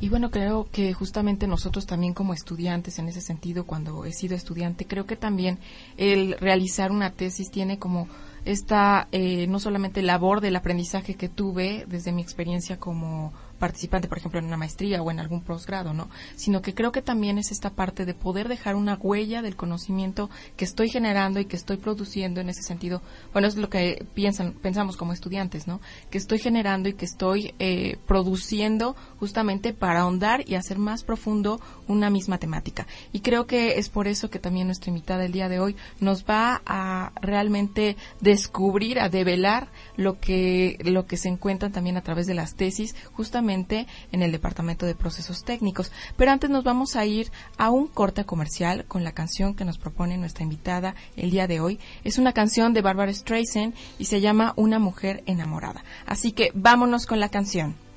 Y 0.01 0.07
bueno, 0.07 0.31
creo 0.31 0.67
que 0.71 0.93
justamente 0.93 1.45
nosotros 1.45 1.85
también 1.85 2.13
como 2.13 2.33
estudiantes, 2.33 2.99
en 2.99 3.09
ese 3.09 3.19
sentido, 3.19 3.65
cuando 3.65 4.05
he 4.05 4.13
sido 4.13 4.35
estudiante, 4.35 4.85
creo 4.85 5.05
que 5.05 5.17
también 5.17 5.59
el 5.97 6.38
realizar 6.39 6.91
una 6.91 7.11
tesis 7.11 7.51
tiene 7.51 7.79
como 7.79 8.07
esta, 8.45 9.09
eh, 9.11 9.45
no 9.47 9.59
solamente 9.59 10.01
labor 10.01 10.39
del 10.39 10.55
aprendizaje 10.55 11.15
que 11.15 11.27
tuve 11.27 11.85
desde 11.89 12.13
mi 12.13 12.21
experiencia 12.21 12.77
como 12.77 13.33
participante, 13.60 14.08
por 14.08 14.18
ejemplo, 14.18 14.39
en 14.39 14.46
una 14.46 14.58
maestría 14.58 15.01
o 15.01 15.12
en 15.12 15.20
algún 15.20 15.42
posgrado, 15.42 15.94
¿no? 15.94 16.10
Sino 16.36 16.62
que 16.62 16.74
creo 16.74 16.92
que 16.92 17.01
también 17.01 17.38
es 17.38 17.51
esta 17.51 17.72
parte 17.72 18.06
de 18.06 18.13
poder 18.13 18.48
dejar 18.48 18.75
una 18.75 18.96
huella 18.96 19.42
del 19.42 19.56
conocimiento 19.56 20.30
que 20.56 20.66
estoy 20.66 20.89
generando 20.89 21.39
y 21.39 21.46
que 21.46 21.56
estoy 21.56 21.78
produciendo 21.78 22.42
en 22.42 22.50
ese 22.50 22.63
sentido. 22.63 23.01
Bueno, 23.34 23.48
es 23.48 23.56
lo 23.56 23.70
que 23.70 24.06
piensan, 24.13 24.54
pensamos 24.54 24.98
como 24.98 25.13
estudiantes, 25.13 25.68
¿no? 25.68 25.82
Que 26.10 26.18
estoy 26.18 26.39
generando 26.39 26.89
y 26.89 26.94
que 26.94 27.06
estoy 27.06 27.54
eh, 27.60 27.98
produciendo 28.08 28.96
justamente 29.20 29.74
para 29.74 30.01
ahondar 30.01 30.44
y 30.48 30.56
hacer 30.56 30.80
más 30.80 31.04
profundo 31.04 31.60
una 31.88 32.10
misma 32.10 32.38
temática. 32.38 32.88
Y 33.12 33.20
creo 33.20 33.46
que 33.46 33.78
es 33.78 33.89
por 33.89 34.08
eso 34.08 34.30
que 34.30 34.39
también 34.39 34.68
nuestra 34.68 34.89
invitada 34.89 35.25
el 35.25 35.34
día 35.34 35.50
de 35.50 35.60
hoy 35.60 35.75
nos 36.00 36.25
va 36.25 36.62
a 36.66 37.12
realmente 37.22 37.98
descubrir, 38.22 39.00
a 39.00 39.10
develar 39.10 39.68
lo 39.98 40.20
que, 40.20 40.78
lo 40.84 41.06
que 41.06 41.18
se 41.18 41.28
encuentran 41.28 41.72
también 41.72 41.98
a 41.98 42.01
través 42.01 42.25
de 42.25 42.34
las 42.34 42.56
tesis, 42.56 42.96
justamente 43.13 43.49
en 43.51 44.22
el 44.22 44.32
Departamento 44.32 44.86
de 44.86 44.96
Procesos 44.96 45.44
Técnicos. 45.44 45.91
Pero 46.15 46.32
antes 46.32 46.50
nos 46.50 46.63
vamos 46.63 46.96
a 46.96 47.06
ir 47.06 47.32
a 47.58 47.72
un 47.72 47.88
corte 47.88 48.24
comercial 48.24 48.86
con 48.86 49.03
la 49.03 49.13
canción 49.13 49.56
que 49.56 49.65
nos 49.65 49.77
propone 49.77 50.18
nuestra 50.18 50.44
invitada 50.44 50.96
el 51.15 51.32
día 51.32 51.48
de 51.48 51.60
hoy. 51.60 51.79
Es 52.03 52.18
una 52.18 52.34
canción 52.34 52.74
de 52.74 52.82
Barbara 52.82 53.13
Streisand 53.13 53.74
y 53.98 54.06
se 54.06 54.22
llama 54.22 54.53
Una 54.56 54.77
mujer 54.77 55.24
enamorada. 55.25 55.84
Así 56.06 56.32
que 56.32 56.51
vámonos 56.53 57.06
con 57.06 57.20
la 57.20 57.29
canción. 57.29 57.88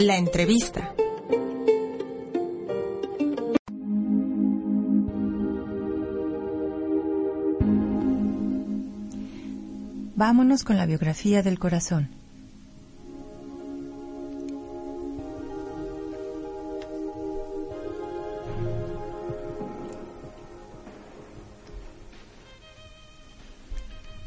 La 0.00 0.16
entrevista. 0.16 0.94
Vámonos 10.16 10.64
con 10.64 10.78
la 10.78 10.86
biografía 10.86 11.42
del 11.42 11.58
corazón. 11.58 12.08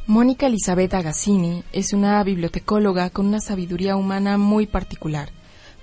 Mónica 0.05 0.45
Elizabeth 0.45 0.93
Agassini 0.93 1.63
es 1.71 1.93
una 1.93 2.23
bibliotecóloga 2.23 3.09
con 3.09 3.25
una 3.25 3.39
sabiduría 3.39 3.95
humana 3.95 4.37
muy 4.37 4.67
particular. 4.67 5.31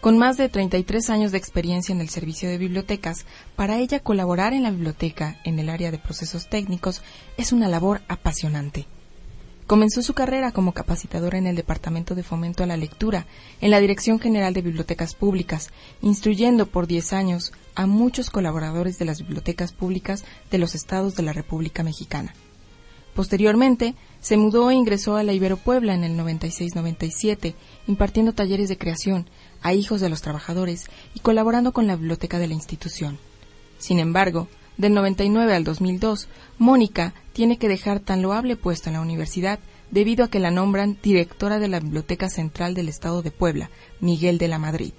Con 0.00 0.16
más 0.16 0.38
de 0.38 0.48
33 0.48 1.10
años 1.10 1.30
de 1.30 1.36
experiencia 1.36 1.94
en 1.94 2.00
el 2.00 2.08
servicio 2.08 2.48
de 2.48 2.56
bibliotecas, 2.56 3.26
para 3.54 3.78
ella 3.78 4.00
colaborar 4.00 4.54
en 4.54 4.62
la 4.62 4.70
biblioteca 4.70 5.38
en 5.44 5.58
el 5.58 5.68
área 5.68 5.90
de 5.90 5.98
procesos 5.98 6.48
técnicos 6.48 7.02
es 7.36 7.52
una 7.52 7.68
labor 7.68 8.00
apasionante. 8.08 8.86
Comenzó 9.66 10.00
su 10.00 10.14
carrera 10.14 10.52
como 10.52 10.72
capacitadora 10.72 11.36
en 11.36 11.46
el 11.46 11.54
Departamento 11.54 12.14
de 12.14 12.22
Fomento 12.22 12.64
a 12.64 12.66
la 12.66 12.78
Lectura, 12.78 13.26
en 13.60 13.70
la 13.70 13.78
Dirección 13.78 14.18
General 14.18 14.54
de 14.54 14.62
Bibliotecas 14.62 15.14
Públicas, 15.14 15.68
instruyendo 16.00 16.64
por 16.64 16.86
10 16.86 17.12
años 17.12 17.52
a 17.74 17.84
muchos 17.84 18.30
colaboradores 18.30 18.98
de 18.98 19.04
las 19.04 19.18
bibliotecas 19.18 19.72
públicas 19.72 20.24
de 20.50 20.56
los 20.56 20.74
estados 20.74 21.14
de 21.14 21.24
la 21.24 21.34
República 21.34 21.82
Mexicana. 21.82 22.32
Posteriormente, 23.14 23.94
se 24.20 24.36
mudó 24.36 24.70
e 24.70 24.74
ingresó 24.74 25.16
a 25.16 25.24
la 25.24 25.32
Ibero 25.32 25.56
Puebla 25.56 25.94
en 25.94 26.04
el 26.04 26.16
96-97, 26.16 27.54
impartiendo 27.86 28.32
talleres 28.32 28.68
de 28.68 28.78
creación 28.78 29.28
a 29.62 29.75
hijos 29.75 30.01
de 30.01 30.09
los 30.09 30.23
trabajadores 30.23 30.87
y 31.14 31.20
colaborando 31.20 31.73
con 31.73 31.87
la 31.87 31.96
biblioteca 31.96 32.38
de 32.38 32.49
la 32.49 32.55
institución. 32.55 33.18
Sin 33.79 33.99
embargo, 33.99 34.49
del 34.77 34.94
99 34.94 35.55
al 35.55 35.64
2002, 35.64 36.29
Mónica 36.59 37.14
tiene 37.33 37.59
que 37.59 37.68
dejar 37.68 38.01
tan 38.01 38.23
loable 38.23 38.57
puesto 38.57 38.88
en 38.88 38.94
la 38.94 39.01
universidad 39.01 39.59
debido 39.90 40.25
a 40.25 40.29
que 40.29 40.40
la 40.40 40.51
nombran 40.51 40.99
directora 41.03 41.59
de 41.59 41.68
la 41.68 41.81
Biblioteca 41.81 42.29
Central 42.29 42.75
del 42.75 42.88
Estado 42.88 43.23
de 43.23 43.31
Puebla, 43.31 43.70
Miguel 44.01 44.38
de 44.38 44.49
la 44.49 44.59
Madrid. 44.59 44.92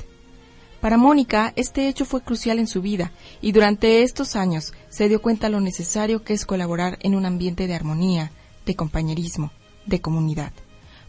Para 0.81 0.97
Mónica, 0.97 1.53
este 1.55 1.87
hecho 1.87 2.05
fue 2.05 2.21
crucial 2.21 2.57
en 2.57 2.67
su 2.67 2.81
vida 2.81 3.11
y 3.41 3.51
durante 3.51 4.01
estos 4.01 4.35
años 4.35 4.73
se 4.89 5.07
dio 5.07 5.21
cuenta 5.21 5.49
lo 5.49 5.61
necesario 5.61 6.23
que 6.23 6.33
es 6.33 6.45
colaborar 6.45 6.97
en 7.01 7.15
un 7.15 7.25
ambiente 7.25 7.67
de 7.67 7.75
armonía, 7.75 8.31
de 8.65 8.75
compañerismo, 8.75 9.51
de 9.85 10.01
comunidad. 10.01 10.51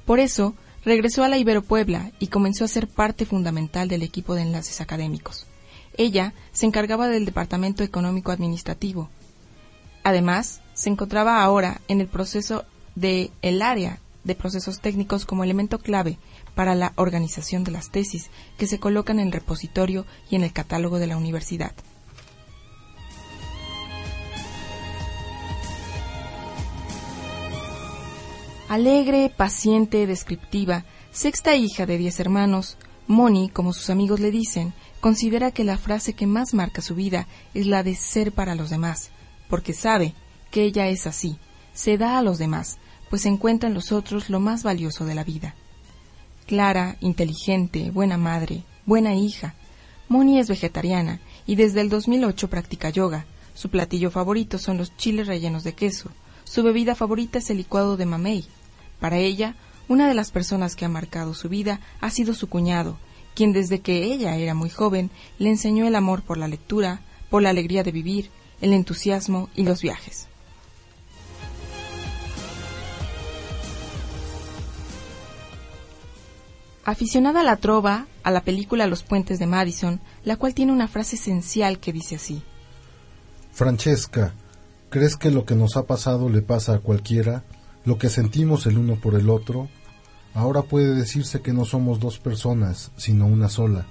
Por 0.04 0.20
eso, 0.20 0.54
regresó 0.84 1.24
a 1.24 1.28
la 1.28 1.38
Ibero 1.38 1.62
Puebla 1.62 2.12
y 2.18 2.28
comenzó 2.28 2.64
a 2.64 2.68
ser 2.68 2.88
parte 2.88 3.26
fundamental 3.26 3.88
del 3.88 4.02
equipo 4.02 4.34
de 4.34 4.42
enlaces 4.42 4.80
académicos. 4.80 5.46
Ella 5.96 6.34
se 6.52 6.66
encargaba 6.66 7.08
del 7.08 7.24
Departamento 7.24 7.84
Económico 7.84 8.32
Administrativo. 8.32 9.10
Además, 10.04 10.60
se 10.74 10.90
encontraba 10.90 11.42
ahora 11.42 11.80
en 11.88 12.00
el 12.00 12.08
proceso 12.08 12.64
de 12.94 13.30
el 13.42 13.62
área 13.62 14.00
de 14.24 14.34
procesos 14.34 14.80
técnicos 14.80 15.24
como 15.24 15.44
elemento 15.44 15.78
clave 15.78 16.18
para 16.54 16.74
la 16.74 16.92
organización 16.96 17.64
de 17.64 17.72
las 17.72 17.90
tesis 17.90 18.30
que 18.56 18.66
se 18.66 18.78
colocan 18.78 19.18
en 19.18 19.26
el 19.26 19.32
repositorio 19.32 20.06
y 20.30 20.36
en 20.36 20.44
el 20.44 20.52
catálogo 20.52 20.98
de 20.98 21.06
la 21.06 21.16
universidad. 21.16 21.72
Alegre, 28.72 29.28
paciente, 29.28 30.06
descriptiva, 30.06 30.86
sexta 31.10 31.54
hija 31.56 31.84
de 31.84 31.98
diez 31.98 32.18
hermanos, 32.20 32.78
Moni, 33.06 33.50
como 33.50 33.74
sus 33.74 33.90
amigos 33.90 34.18
le 34.18 34.30
dicen, 34.30 34.72
considera 34.98 35.50
que 35.50 35.62
la 35.62 35.76
frase 35.76 36.14
que 36.14 36.26
más 36.26 36.54
marca 36.54 36.80
su 36.80 36.94
vida 36.94 37.28
es 37.52 37.66
la 37.66 37.82
de 37.82 37.94
ser 37.94 38.32
para 38.32 38.54
los 38.54 38.70
demás, 38.70 39.10
porque 39.50 39.74
sabe 39.74 40.14
que 40.50 40.62
ella 40.62 40.88
es 40.88 41.06
así, 41.06 41.36
se 41.74 41.98
da 41.98 42.16
a 42.16 42.22
los 42.22 42.38
demás, 42.38 42.78
pues 43.10 43.26
encuentra 43.26 43.68
en 43.68 43.74
los 43.74 43.92
otros 43.92 44.30
lo 44.30 44.40
más 44.40 44.62
valioso 44.62 45.04
de 45.04 45.16
la 45.16 45.24
vida. 45.24 45.54
Clara, 46.46 46.96
inteligente, 47.02 47.90
buena 47.90 48.16
madre, 48.16 48.64
buena 48.86 49.14
hija. 49.14 49.54
Moni 50.08 50.38
es 50.38 50.48
vegetariana 50.48 51.20
y 51.44 51.56
desde 51.56 51.82
el 51.82 51.90
2008 51.90 52.48
practica 52.48 52.88
yoga. 52.88 53.26
Su 53.52 53.68
platillo 53.68 54.10
favorito 54.10 54.56
son 54.56 54.78
los 54.78 54.96
chiles 54.96 55.26
rellenos 55.26 55.62
de 55.62 55.74
queso. 55.74 56.10
Su 56.44 56.62
bebida 56.62 56.94
favorita 56.94 57.38
es 57.38 57.50
el 57.50 57.58
licuado 57.58 57.98
de 57.98 58.06
mamey. 58.06 58.46
Para 59.02 59.18
ella, 59.18 59.56
una 59.88 60.06
de 60.06 60.14
las 60.14 60.30
personas 60.30 60.76
que 60.76 60.84
ha 60.84 60.88
marcado 60.88 61.34
su 61.34 61.48
vida 61.48 61.80
ha 62.00 62.08
sido 62.10 62.34
su 62.34 62.48
cuñado, 62.48 62.98
quien 63.34 63.52
desde 63.52 63.80
que 63.80 64.04
ella 64.04 64.36
era 64.36 64.54
muy 64.54 64.70
joven 64.70 65.10
le 65.40 65.48
enseñó 65.48 65.88
el 65.88 65.96
amor 65.96 66.22
por 66.22 66.38
la 66.38 66.46
lectura, 66.46 67.00
por 67.28 67.42
la 67.42 67.50
alegría 67.50 67.82
de 67.82 67.90
vivir, 67.90 68.30
el 68.60 68.72
entusiasmo 68.72 69.48
y 69.56 69.64
los 69.64 69.82
viajes. 69.82 70.28
Aficionada 76.84 77.40
a 77.40 77.44
la 77.44 77.56
trova, 77.56 78.06
a 78.22 78.30
la 78.30 78.42
película 78.42 78.86
Los 78.86 79.02
puentes 79.02 79.40
de 79.40 79.48
Madison, 79.48 80.00
la 80.22 80.36
cual 80.36 80.54
tiene 80.54 80.70
una 80.70 80.86
frase 80.86 81.16
esencial 81.16 81.80
que 81.80 81.92
dice 81.92 82.14
así. 82.14 82.40
Francesca, 83.50 84.32
¿crees 84.90 85.16
que 85.16 85.32
lo 85.32 85.44
que 85.44 85.56
nos 85.56 85.76
ha 85.76 85.88
pasado 85.88 86.28
le 86.28 86.42
pasa 86.42 86.74
a 86.74 86.78
cualquiera? 86.78 87.42
¿Lo 87.84 87.98
que 87.98 88.08
sentimos 88.08 88.66
el 88.66 88.78
uno 88.78 88.96
por 88.96 89.14
el 89.14 89.28
otro? 89.28 89.68
Ahora 90.34 90.62
puede 90.62 90.94
decirse 90.94 91.42
que 91.42 91.52
no 91.52 91.64
somos 91.64 91.98
dos 91.98 92.18
personas, 92.18 92.92
sino 92.96 93.26
una 93.26 93.48
sola, 93.48 93.86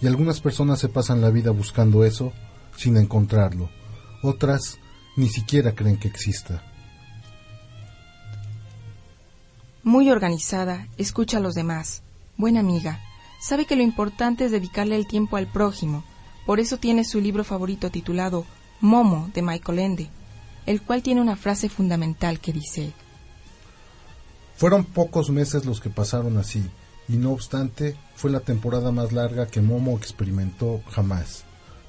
y 0.00 0.06
algunas 0.06 0.40
personas 0.40 0.78
se 0.78 0.88
pasan 0.88 1.20
la 1.20 1.30
vida 1.30 1.50
buscando 1.50 2.04
eso 2.04 2.32
sin 2.76 2.96
encontrarlo, 2.96 3.70
otras 4.22 4.78
ni 5.16 5.28
siquiera 5.28 5.74
creen 5.74 5.98
que 5.98 6.08
exista. 6.08 6.62
Muy 9.82 10.10
organizada, 10.10 10.88
escucha 10.96 11.36
a 11.36 11.40
los 11.40 11.54
demás, 11.54 12.02
buena 12.36 12.60
amiga, 12.60 13.00
sabe 13.40 13.66
que 13.66 13.76
lo 13.76 13.82
importante 13.82 14.46
es 14.46 14.50
dedicarle 14.50 14.96
el 14.96 15.06
tiempo 15.06 15.36
al 15.36 15.46
prójimo, 15.46 16.02
por 16.46 16.58
eso 16.58 16.78
tiene 16.78 17.04
su 17.04 17.20
libro 17.20 17.44
favorito 17.44 17.90
titulado 17.90 18.46
Momo 18.80 19.30
de 19.34 19.42
Michael 19.42 19.78
Ende, 19.78 20.08
el 20.66 20.80
cual 20.82 21.02
tiene 21.02 21.20
una 21.20 21.36
frase 21.36 21.68
fundamental 21.68 22.40
que 22.40 22.52
dice 22.52 22.92
Fueron 24.56 24.84
pocos 24.84 25.30
meses 25.30 25.64
los 25.64 25.80
que 25.80 25.90
pasaron 25.90 26.38
así, 26.38 26.64
y 27.08 27.16
no 27.16 27.32
obstante 27.32 27.96
fue 28.14 28.30
la 28.30 28.40
temporada 28.40 28.92
más 28.92 29.12
larga 29.12 29.46
que 29.46 29.60
Momo 29.60 29.96
experimentó 29.96 30.80
jamás, 30.90 31.44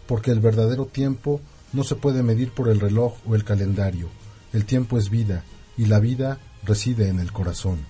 porque 0.08 0.32
el 0.32 0.40
verdadero 0.40 0.86
tiempo 0.86 1.42
no 1.74 1.84
se 1.84 1.96
puede 1.96 2.24
medir 2.24 2.52
por 2.52 2.70
el 2.70 2.80
reloj 2.80 3.14
o 3.28 3.36
el 3.36 3.44
calendario, 3.44 4.10
el 4.52 4.66
tiempo 4.66 4.98
es 4.98 5.10
vida, 5.10 5.44
y 5.78 5.86
la 5.86 6.00
vida 6.00 6.40
reside 6.64 7.10
en 7.10 7.20
el 7.20 7.32
corazón. 7.32 7.86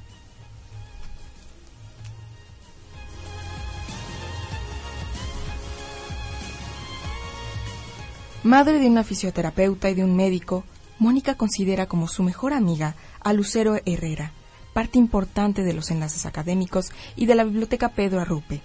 Madre 8.43 8.77
de 8.77 8.87
una 8.87 9.03
fisioterapeuta 9.03 9.89
y 9.89 9.95
de 9.95 10.03
un 10.03 10.15
médico, 10.15 10.65
Mónica 10.99 11.35
considera 11.35 11.87
como 11.87 12.07
su 12.07 12.21
mejor 12.21 12.53
amiga 12.53 12.95
a 13.21 13.33
Lucero 13.33 13.75
Herrera, 13.85 14.33
parte 14.75 14.99
importante 14.99 15.63
de 15.63 15.71
los 15.71 15.89
enlaces 15.89 16.25
académicos 16.25 16.91
y 17.15 17.27
de 17.27 17.35
la 17.35 17.45
biblioteca 17.45 17.93
Pedro 17.93 18.19
Arrupe. 18.19 18.61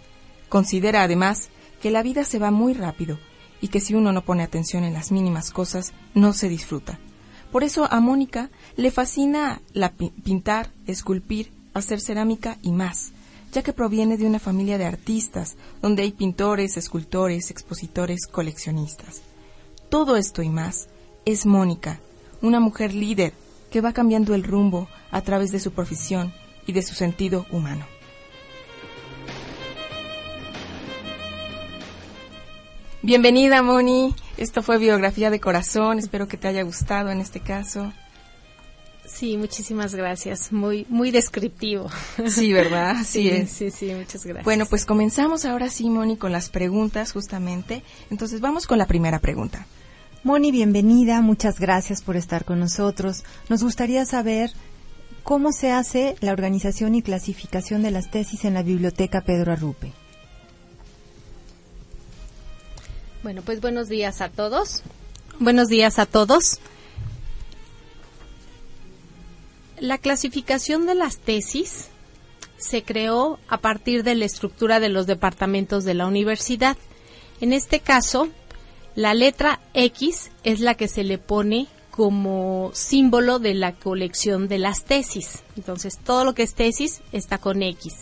Considera 0.49 1.05
además 1.05 1.51
que 1.81 1.92
la 1.92 2.03
vida 2.03 2.25
se 2.25 2.40
va 2.40 2.51
muy 2.51 2.75
rápido 2.75 3.20
y 3.61 3.68
que 3.68 3.79
si 3.79 3.94
uno 3.94 4.12
no 4.12 4.25
pone 4.25 4.42
atención 4.42 4.83
en 4.83 4.92
las 4.92 5.12
mínimas 5.12 5.53
cosas, 5.53 5.92
no 6.12 6.33
se 6.33 6.49
disfruta. 6.49 6.99
Por 7.53 7.62
eso 7.62 7.87
a 7.88 8.01
Mónica 8.01 8.51
le 8.75 8.90
fascina 8.90 9.62
la 9.73 9.92
pintar, 9.92 10.73
esculpir, 10.88 11.53
hacer 11.75 12.01
cerámica 12.01 12.59
y 12.61 12.73
más, 12.73 13.12
ya 13.53 13.62
que 13.62 13.73
proviene 13.73 14.16
de 14.16 14.27
una 14.27 14.40
familia 14.40 14.79
de 14.79 14.87
artistas, 14.87 15.55
donde 15.81 16.03
hay 16.03 16.11
pintores, 16.11 16.77
escultores, 16.77 17.53
expositores, 17.53 18.27
coleccionistas. 18.27 19.23
Todo 19.90 20.16
esto 20.16 20.42
y 20.42 20.49
más 20.49 20.88
es 21.25 21.46
Mónica, 21.46 22.01
una 22.42 22.59
mujer 22.59 22.94
líder 22.94 23.33
que 23.71 23.81
va 23.81 23.93
cambiando 23.93 24.35
el 24.35 24.45
rumbo 24.45 24.89
a 25.11 25.23
través 25.23 25.53
de 25.53 25.61
su 25.61 25.73
profesión 25.73 26.33
y 26.67 26.73
de 26.73 26.83
su 26.83 26.95
sentido 26.95 27.47
humano. 27.51 27.87
Bienvenida, 33.03 33.63
Moni. 33.63 34.15
Esto 34.37 34.63
fue 34.63 34.77
Biografía 34.77 35.31
de 35.31 35.41
Corazón. 35.41 35.99
Espero 35.99 36.29
que 36.29 36.37
te 36.37 36.49
haya 36.49 36.63
gustado 36.63 37.11
en 37.11 37.21
este 37.21 37.41
caso. 37.41 37.93
Sí, 39.07 39.37
muchísimas 39.37 39.95
gracias. 39.95 40.53
Muy, 40.53 40.87
muy 40.89 41.11
descriptivo. 41.11 41.89
Sí, 42.29 42.53
¿verdad? 42.53 42.91
Así 43.01 43.23
sí, 43.23 43.29
es. 43.31 43.51
sí, 43.51 43.71
sí, 43.71 43.87
muchas 43.95 44.25
gracias. 44.25 44.45
Bueno, 44.45 44.67
pues 44.67 44.85
comenzamos 44.85 45.45
ahora 45.45 45.71
sí, 45.71 45.89
Moni, 45.89 46.17
con 46.17 46.31
las 46.31 46.51
preguntas 46.51 47.13
justamente. 47.13 47.83
Entonces 48.11 48.41
vamos 48.41 48.67
con 48.67 48.79
la 48.79 48.87
primera 48.87 49.19
pregunta. 49.19 49.67
Moni, 50.23 50.53
bienvenida, 50.53 51.23
muchas 51.23 51.59
gracias 51.59 52.03
por 52.03 52.15
estar 52.15 52.45
con 52.45 52.61
nosotros. 52.61 53.25
Nos 53.49 53.63
gustaría 53.63 54.05
saber 54.05 54.51
cómo 55.23 55.51
se 55.51 55.71
hace 55.71 56.15
la 56.21 56.33
organización 56.33 56.95
y 56.95 57.01
clasificación 57.01 57.83
de 57.83 57.91
las 57.91 58.11
tesis 58.11 58.45
en 58.45 58.53
la 58.53 58.63
Biblioteca 58.63 59.23
Pedro 59.23 59.53
Arrupe. 59.53 59.93
Bueno, 63.23 63.41
pues 63.41 63.63
buenos 63.63 63.89
días 63.89 64.21
a 64.21 64.29
todos. 64.29 64.83
Buenos 65.39 65.69
días 65.69 65.99
a 65.99 66.05
todos. 66.05 66.59
La 69.79 69.97
clasificación 69.97 70.85
de 70.85 70.97
las 70.97 71.17
tesis 71.17 71.89
se 72.59 72.83
creó 72.83 73.39
a 73.49 73.57
partir 73.57 74.03
de 74.05 74.15
la 74.17 74.27
estructura 74.27 74.81
de 74.81 74.91
los 74.91 75.07
departamentos 75.07 75.85
de 75.85 75.95
la 75.95 76.07
universidad. 76.07 76.77
En 77.41 77.55
este 77.55 77.81
caso, 77.81 78.29
la 79.01 79.15
letra 79.15 79.61
X 79.73 80.31
es 80.45 80.61
la 80.61 80.75
que 80.75 80.87
se 80.87 81.05
le 81.05 81.17
pone 81.17 81.69
como 81.91 82.71
símbolo 82.75 83.39
de 83.39 83.55
la 83.55 83.73
colección 83.73 84.47
de 84.47 84.59
las 84.59 84.85
tesis. 84.85 85.43
Entonces, 85.57 85.99
todo 86.05 86.27
lo 86.27 86.35
que 86.35 86.43
es 86.43 86.53
tesis 86.53 87.01
está 87.11 87.39
con 87.39 87.63
X. 87.63 87.95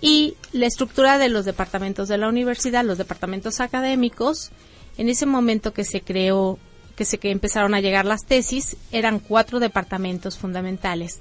Y 0.00 0.34
la 0.52 0.64
estructura 0.64 1.18
de 1.18 1.28
los 1.28 1.44
departamentos 1.44 2.08
de 2.08 2.16
la 2.16 2.28
universidad, 2.28 2.86
los 2.86 2.96
departamentos 2.96 3.60
académicos, 3.60 4.50
en 4.96 5.10
ese 5.10 5.26
momento 5.26 5.74
que 5.74 5.84
se 5.84 6.00
creó, 6.00 6.58
que 6.96 7.04
se 7.04 7.18
que 7.18 7.30
empezaron 7.30 7.74
a 7.74 7.82
llegar 7.82 8.06
las 8.06 8.24
tesis, 8.24 8.78
eran 8.92 9.18
cuatro 9.18 9.60
departamentos 9.60 10.38
fundamentales, 10.38 11.18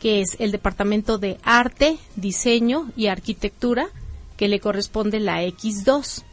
que 0.00 0.22
es 0.22 0.34
el 0.38 0.50
departamento 0.50 1.18
de 1.18 1.36
arte, 1.42 1.98
diseño 2.16 2.90
y 2.96 3.08
arquitectura, 3.08 3.88
que 4.38 4.48
le 4.48 4.60
corresponde 4.60 5.20
la 5.20 5.42
X2. 5.42 6.24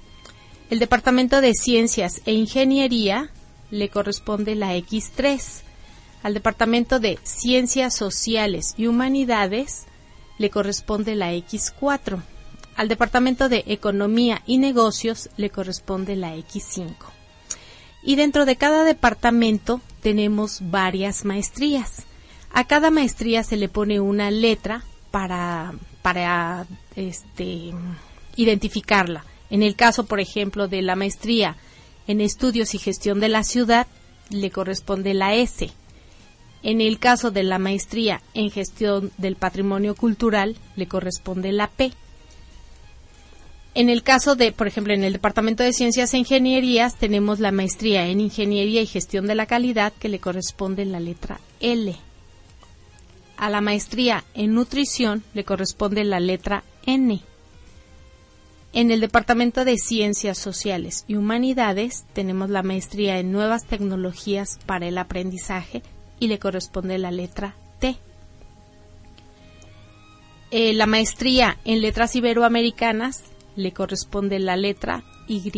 El 0.70 0.80
departamento 0.80 1.42
de 1.42 1.54
ciencias 1.54 2.22
e 2.26 2.34
ingeniería 2.34 3.30
le 3.70 3.90
corresponde 3.90 4.56
la 4.56 4.76
X3. 4.76 5.62
Al 6.24 6.34
departamento 6.34 7.00
de 7.00 7.20
ciencias 7.24 7.96
sociales 7.96 8.74
y 8.78 8.88
humanidades 8.88 9.86
le 10.38 10.50
corresponde 10.50 11.16
la 11.16 11.34
X4. 11.34 12.22
Al 12.76 12.88
Departamento 12.88 13.50
de 13.50 13.64
Economía 13.68 14.42
y 14.46 14.58
Negocios 14.58 15.30
le 15.38 15.50
corresponde 15.50 16.16
la 16.16 16.36
X5. 16.36 16.96
Y 18.02 18.16
dentro 18.16 18.46
de 18.46 18.56
cada 18.56 18.84
departamento 18.84 19.80
tenemos 20.02 20.60
varias 20.62 21.24
maestrías. 21.24 22.04
A 22.52 22.66
cada 22.66 22.90
maestría 22.90 23.44
se 23.44 23.58
le 23.58 23.70
pone 23.70 24.00
una 24.00 24.32
letra 24.32 24.84
para, 25.12 25.74
para 26.02 26.66
este, 26.96 27.72
identificarla. 28.36 29.24
En 29.54 29.62
el 29.62 29.76
caso, 29.76 30.08
por 30.08 30.20
ejemplo, 30.20 30.68
de 30.68 30.82
la 30.82 30.96
maestría 30.96 31.58
en 32.08 32.22
Estudios 32.22 32.74
y 32.74 32.80
Gestión 32.80 33.20
de 33.20 33.30
la 33.30 33.44
Ciudad, 33.44 33.86
le 34.32 34.50
corresponde 34.50 35.14
la 35.14 35.36
S. 35.36 35.70
En 36.64 36.82
el 36.82 36.98
caso 36.98 37.30
de 37.30 37.44
la 37.44 37.60
maestría 37.60 38.24
en 38.34 38.50
gestión 38.50 39.12
del 39.20 39.36
patrimonio 39.36 39.94
cultural, 39.94 40.56
le 40.76 40.88
corresponde 40.88 41.52
la 41.52 41.68
P. 41.68 41.92
En 43.76 43.90
el 43.90 44.02
caso 44.02 44.36
de, 44.36 44.54
por 44.54 44.66
ejemplo, 44.66 44.92
en 44.92 45.04
el 45.04 45.14
Departamento 45.14 45.62
de 45.62 45.74
Ciencias 45.74 46.16
e 46.16 46.18
Ingenierías, 46.18 46.98
tenemos 46.98 47.40
la 47.40 47.52
maestría 47.52 48.08
en 48.08 48.22
Ingeniería 48.22 48.82
y 48.82 48.88
Gestión 48.88 49.28
de 49.28 49.36
la 49.36 49.46
Calidad, 49.46 49.94
que 50.00 50.10
le 50.10 50.18
corresponde 50.18 50.84
la 50.86 51.00
letra 51.00 51.40
L. 51.60 51.96
A 53.38 53.52
la 53.52 53.62
maestría 53.62 54.24
en 54.34 54.56
Nutrición 54.56 55.24
le 55.36 55.44
corresponde 55.44 56.04
la 56.06 56.20
letra 56.20 56.64
N. 56.88 57.22
En 58.76 58.90
el 58.90 59.02
Departamento 59.02 59.66
de 59.66 59.78
Ciencias 59.78 60.40
Sociales 60.40 61.06
y 61.08 61.16
Humanidades 61.16 62.06
tenemos 62.14 62.50
la 62.50 62.64
maestría 62.64 63.20
en 63.20 63.32
Nuevas 63.32 63.68
Tecnologías 63.68 64.60
para 64.66 64.88
el 64.88 64.98
Aprendizaje, 64.98 65.84
y 66.20 66.28
le 66.28 66.40
corresponde 66.40 66.98
la 66.98 67.12
letra 67.12 67.56
T. 67.80 67.98
Eh, 70.50 70.74
la 70.74 70.88
maestría 70.88 71.58
en 71.66 71.82
letras 71.82 72.16
iberoamericanas 72.16 73.24
le 73.56 73.74
corresponde 73.74 74.40
la 74.40 74.56
letra 74.56 75.04
Y. 75.28 75.52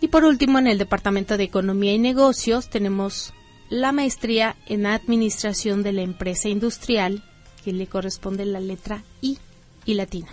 Y 0.00 0.08
por 0.08 0.24
último, 0.24 0.58
en 0.58 0.68
el 0.68 0.78
Departamento 0.78 1.36
de 1.36 1.44
Economía 1.44 1.92
y 1.92 1.98
Negocios 1.98 2.70
tenemos 2.70 3.34
la 3.68 3.92
maestría 3.92 4.56
en 4.66 4.86
Administración 4.86 5.82
de 5.82 5.92
la 5.92 6.02
Empresa 6.02 6.48
Industrial, 6.48 7.22
que 7.62 7.72
le 7.72 7.86
corresponde 7.86 8.46
la 8.46 8.60
letra 8.60 9.02
I 9.20 9.36
y 9.84 9.94
latina. 9.94 10.28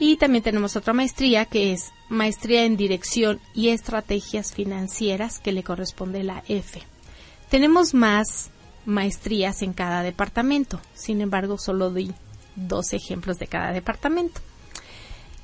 Y 0.00 0.16
también 0.16 0.42
tenemos 0.42 0.76
otra 0.76 0.94
maestría 0.94 1.44
que 1.44 1.72
es 1.72 1.92
Maestría 2.08 2.64
en 2.64 2.78
Dirección 2.78 3.38
y 3.54 3.68
Estrategias 3.68 4.54
Financieras, 4.54 5.38
que 5.38 5.52
le 5.52 5.62
corresponde 5.62 6.24
la 6.24 6.42
F. 6.48 6.80
Tenemos 7.50 7.92
más 7.92 8.50
maestrías 8.86 9.60
en 9.60 9.74
cada 9.74 10.02
departamento, 10.02 10.80
sin 10.94 11.20
embargo 11.20 11.58
solo 11.58 11.90
doy 11.90 12.14
dos 12.56 12.94
ejemplos 12.94 13.38
de 13.38 13.46
cada 13.46 13.72
departamento. 13.72 14.40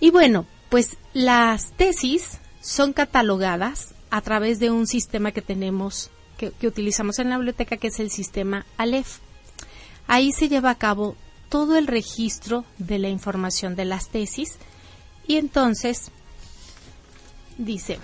Y 0.01 0.11
bueno, 0.11 0.47
pues 0.71 0.97
las 1.13 1.73
tesis 1.73 2.39
son 2.63 2.95
catalogadas 2.95 3.95
a 4.11 4.23
través 4.23 4.59
de 4.59 4.71
un 4.71 4.87
sistema 4.87 5.33
que 5.33 5.43
tenemos, 5.43 6.11
que, 6.39 6.53
utilizamos 6.67 7.19
en 7.19 7.29
la 7.29 7.37
biblioteca, 7.37 7.77
que 7.77 7.89
es 7.89 8.01
el 8.01 8.11
sistema 8.11 8.65
Aleph. 8.79 9.19
Ahí 10.07 10.33
se 10.33 10.49
lleva 10.49 10.71
a 10.71 10.79
cabo 10.79 11.15
todo 11.49 11.77
el 11.77 11.87
registro 11.87 12.65
de 12.79 12.99
la 12.99 13.09
información 13.09 13.77
de 13.77 13.85
las 13.85 14.09
tesis 14.09 14.59
y 15.27 15.37
entonces 15.37 16.11
dice, 17.59 17.99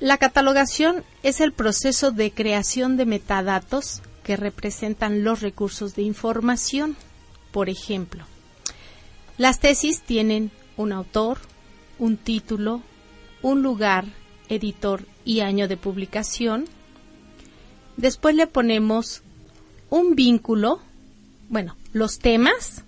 la 0.00 0.18
catalogación 0.18 1.04
es 1.22 1.40
el 1.40 1.52
proceso 1.52 2.12
de 2.12 2.30
creación 2.30 2.96
de 2.96 3.06
metadatos 3.06 4.02
que 4.22 4.36
representan 4.36 5.24
los 5.24 5.40
recursos 5.40 5.94
de 5.94 6.02
información. 6.02 6.96
Por 7.50 7.68
ejemplo, 7.68 8.24
las 9.38 9.58
tesis 9.58 10.02
tienen 10.02 10.52
un 10.76 10.92
autor, 10.92 11.38
un 11.98 12.16
título, 12.16 12.82
un 13.42 13.62
lugar, 13.62 14.04
editor 14.48 15.04
y 15.24 15.40
año 15.40 15.66
de 15.66 15.76
publicación. 15.76 16.66
Después 17.96 18.34
le 18.36 18.46
ponemos 18.46 19.22
un 19.90 20.14
vínculo, 20.14 20.80
bueno, 21.48 21.76
los 21.92 22.18
temas 22.18 22.84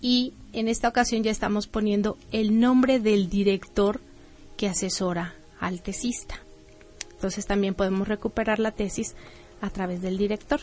y 0.00 0.32
en 0.52 0.68
esta 0.68 0.88
ocasión 0.88 1.22
ya 1.22 1.30
estamos 1.30 1.66
poniendo 1.66 2.16
el 2.32 2.60
nombre 2.60 3.00
del 3.00 3.28
director 3.28 4.00
que 4.56 4.68
asesora 4.68 5.34
al 5.60 5.82
tesista. 5.82 6.40
Entonces 7.12 7.46
también 7.46 7.74
podemos 7.74 8.06
recuperar 8.06 8.60
la 8.60 8.72
tesis 8.72 9.14
a 9.60 9.70
través 9.70 10.00
del 10.02 10.18
director. 10.18 10.60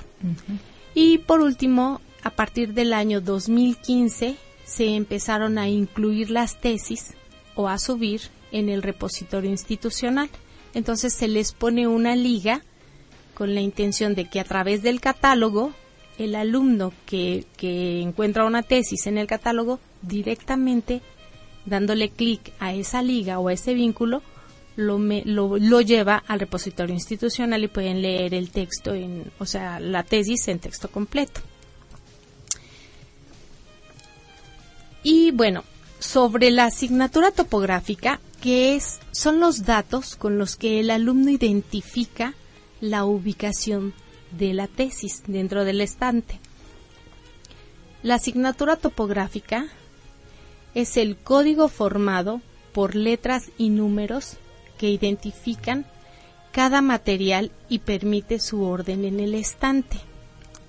Y 0.93 1.17
por 1.19 1.41
último, 1.41 2.00
a 2.24 2.30
partir 2.30 2.74
del 2.74 2.93
año 2.93 3.19
2015 3.19 4.38
se 4.65 4.95
empezaron 4.95 5.58
a 5.58 5.67
incluir 5.67 6.32
las 6.32 6.60
tesis 6.60 7.13
o 7.56 7.67
a 7.67 7.78
subir 7.78 8.21
en 8.52 8.69
el 8.69 8.82
repositorio 8.82 9.50
institucional. 9.50 10.30
Entonces 10.74 11.13
se 11.13 11.28
les 11.28 11.52
pone 11.52 11.88
una 11.88 12.15
liga 12.15 12.62
con 13.34 13.54
la 13.54 13.62
intención 13.62 14.15
de 14.15 14.30
que 14.30 14.39
a 14.39 14.45
través 14.45 14.82
del 14.82 15.02
catálogo 15.02 15.74
el 16.17 16.36
alumno 16.36 16.93
que, 17.06 17.45
encuentra 18.01 18.45
una 18.45 18.63
tesis 18.63 19.08
en 19.08 19.17
el 19.17 19.28
catálogo 19.28 19.80
directamente 20.01 21.01
dándole 21.65 22.10
clic 22.10 22.54
a 22.60 22.73
esa 22.73 23.01
liga 23.01 23.39
o 23.39 23.47
a 23.47 23.54
ese 23.54 23.73
vínculo 23.73 24.21
lo, 24.75 24.97
lo, 24.99 25.82
lleva 25.82 26.23
al 26.28 26.39
repositorio 26.39 26.93
institucional 26.93 27.63
y 27.63 27.69
pueden 27.69 28.01
leer 28.01 28.34
el 28.34 28.49
texto, 28.49 28.93
en, 28.93 29.32
o 29.39 29.45
sea, 29.45 29.80
la 29.80 30.04
tesis 30.04 30.47
en 30.49 30.60
texto 30.60 30.89
completo. 30.89 31.39
Y 35.01 35.32
bueno, 35.32 35.63
sobre 35.99 36.51
la 36.51 36.65
asignatura 36.65 37.32
topográfica, 37.32 38.19
que 38.41 38.75
es, 38.75 38.99
son 39.12 39.39
los 39.39 39.63
datos 39.63 40.15
con 40.15 40.38
los 40.38 40.56
que 40.58 40.82
el 40.82 40.89
alumno 40.89 41.32
identifica 41.32 42.34
la 42.82 43.06
ubicación 43.06 43.93
de 44.38 44.54
la 44.54 44.67
tesis 44.67 45.24
dentro 45.28 45.65
del 45.65 45.82
estante. 45.82 46.39
La 48.04 48.15
asignatura 48.15 48.76
topográfica 48.76 49.67
es 50.74 50.98
el 50.98 51.17
código 51.17 51.67
formado 51.69 52.41
por 52.74 52.95
letras 52.95 53.50
y 53.58 53.69
números 53.69 54.38
que 54.78 54.89
identifican 54.89 55.86
cada 56.52 56.82
material 56.82 57.52
y 57.69 57.80
permite 57.80 58.39
su 58.39 58.63
orden 58.63 59.06
en 59.06 59.19
el 59.19 59.34
estante. 59.34 59.98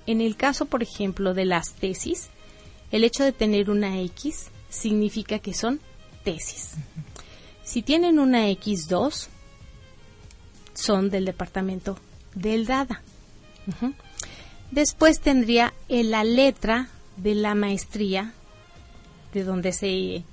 En 0.05 0.21
el 0.21 0.35
caso, 0.35 0.65
por 0.65 0.81
ejemplo, 0.83 1.33
de 1.33 1.45
las 1.45 1.73
tesis, 1.73 2.29
el 2.91 3.03
hecho 3.03 3.23
de 3.23 3.33
tener 3.33 3.69
una 3.69 3.99
X 4.01 4.47
significa 4.69 5.39
que 5.39 5.53
son 5.53 5.79
tesis. 6.23 6.71
Si 7.63 7.81
tienen 7.81 8.19
una 8.19 8.49
X2, 8.49 9.27
son 10.73 11.09
del 11.09 11.25
departamento 11.25 11.97
del 12.33 12.65
DADA. 12.65 13.01
Después 14.71 15.19
tendría 15.19 15.73
la 15.89 16.23
letra 16.23 16.89
de 17.17 17.35
la 17.35 17.55
maestría, 17.55 18.33
de 19.33 19.43
donde 19.43 19.73
se 19.73 20.23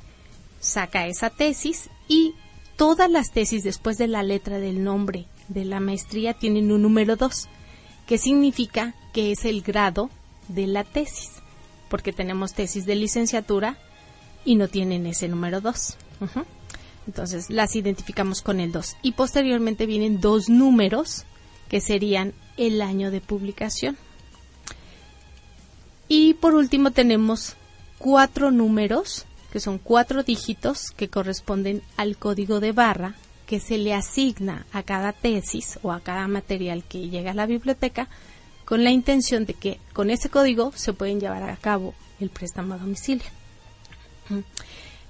saca 0.60 1.06
esa 1.06 1.30
tesis, 1.30 1.90
y 2.08 2.34
todas 2.76 3.10
las 3.10 3.30
tesis 3.32 3.62
después 3.62 3.96
de 3.98 4.08
la 4.08 4.22
letra 4.22 4.58
del 4.58 4.82
nombre 4.84 5.26
de 5.48 5.64
la 5.64 5.80
maestría 5.80 6.34
tienen 6.34 6.72
un 6.72 6.82
número 6.82 7.16
2, 7.16 7.48
que 8.06 8.18
significa 8.18 8.94
que 9.12 9.32
es 9.32 9.44
el 9.44 9.62
grado 9.62 10.10
de 10.48 10.66
la 10.66 10.84
tesis, 10.84 11.30
porque 11.88 12.12
tenemos 12.12 12.52
tesis 12.52 12.86
de 12.86 12.94
licenciatura 12.96 13.78
y 14.44 14.56
no 14.56 14.68
tienen 14.68 15.06
ese 15.06 15.28
número 15.28 15.60
2. 15.60 15.96
Entonces 17.06 17.50
las 17.50 17.76
identificamos 17.76 18.42
con 18.42 18.60
el 18.60 18.72
2. 18.72 18.96
Y 19.02 19.12
posteriormente 19.12 19.86
vienen 19.86 20.20
dos 20.20 20.48
números 20.48 21.24
que 21.74 21.80
serían 21.80 22.34
el 22.56 22.80
año 22.80 23.10
de 23.10 23.20
publicación. 23.20 23.96
Y 26.06 26.34
por 26.34 26.54
último 26.54 26.92
tenemos 26.92 27.56
cuatro 27.98 28.52
números, 28.52 29.26
que 29.50 29.58
son 29.58 29.78
cuatro 29.78 30.22
dígitos 30.22 30.92
que 30.92 31.08
corresponden 31.08 31.82
al 31.96 32.16
código 32.16 32.60
de 32.60 32.70
barra 32.70 33.16
que 33.46 33.58
se 33.58 33.76
le 33.76 33.92
asigna 33.92 34.66
a 34.70 34.84
cada 34.84 35.12
tesis 35.12 35.80
o 35.82 35.90
a 35.90 35.98
cada 35.98 36.28
material 36.28 36.84
que 36.84 37.08
llega 37.08 37.32
a 37.32 37.34
la 37.34 37.46
biblioteca 37.46 38.06
con 38.64 38.84
la 38.84 38.92
intención 38.92 39.44
de 39.44 39.54
que 39.54 39.80
con 39.92 40.10
ese 40.10 40.28
código 40.28 40.70
se 40.76 40.92
pueden 40.92 41.18
llevar 41.18 41.42
a 41.42 41.56
cabo 41.56 41.92
el 42.20 42.30
préstamo 42.30 42.74
a 42.74 42.78
domicilio. 42.78 43.26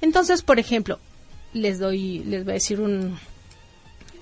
Entonces, 0.01 0.41
por 0.41 0.59
ejemplo, 0.59 0.99
les 1.53 1.79
doy, 1.79 2.21
les 2.21 2.45
voy 2.45 2.53
a 2.53 2.55
decir 2.55 2.81
un, 2.81 3.19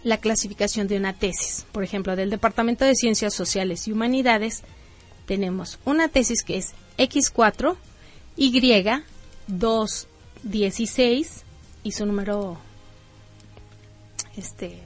la 0.04 0.18
clasificación 0.18 0.88
de 0.88 0.96
una 0.96 1.12
tesis. 1.12 1.66
Por 1.72 1.84
ejemplo, 1.84 2.16
del 2.16 2.30
Departamento 2.30 2.84
de 2.84 2.94
Ciencias 2.94 3.34
Sociales 3.34 3.86
y 3.88 3.92
Humanidades 3.92 4.62
tenemos 5.26 5.78
una 5.84 6.08
tesis 6.08 6.42
que 6.42 6.56
es 6.56 6.72
X4, 6.98 7.76
Y, 8.36 8.82
216 9.46 11.44
y 11.84 11.92
su 11.92 12.06
número 12.06 12.58
este 14.36 14.80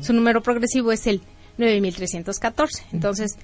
su 0.00 0.12
número 0.12 0.42
progresivo 0.42 0.90
es 0.92 1.06
el 1.06 1.22
9314. 1.58 2.86
Entonces, 2.92 3.36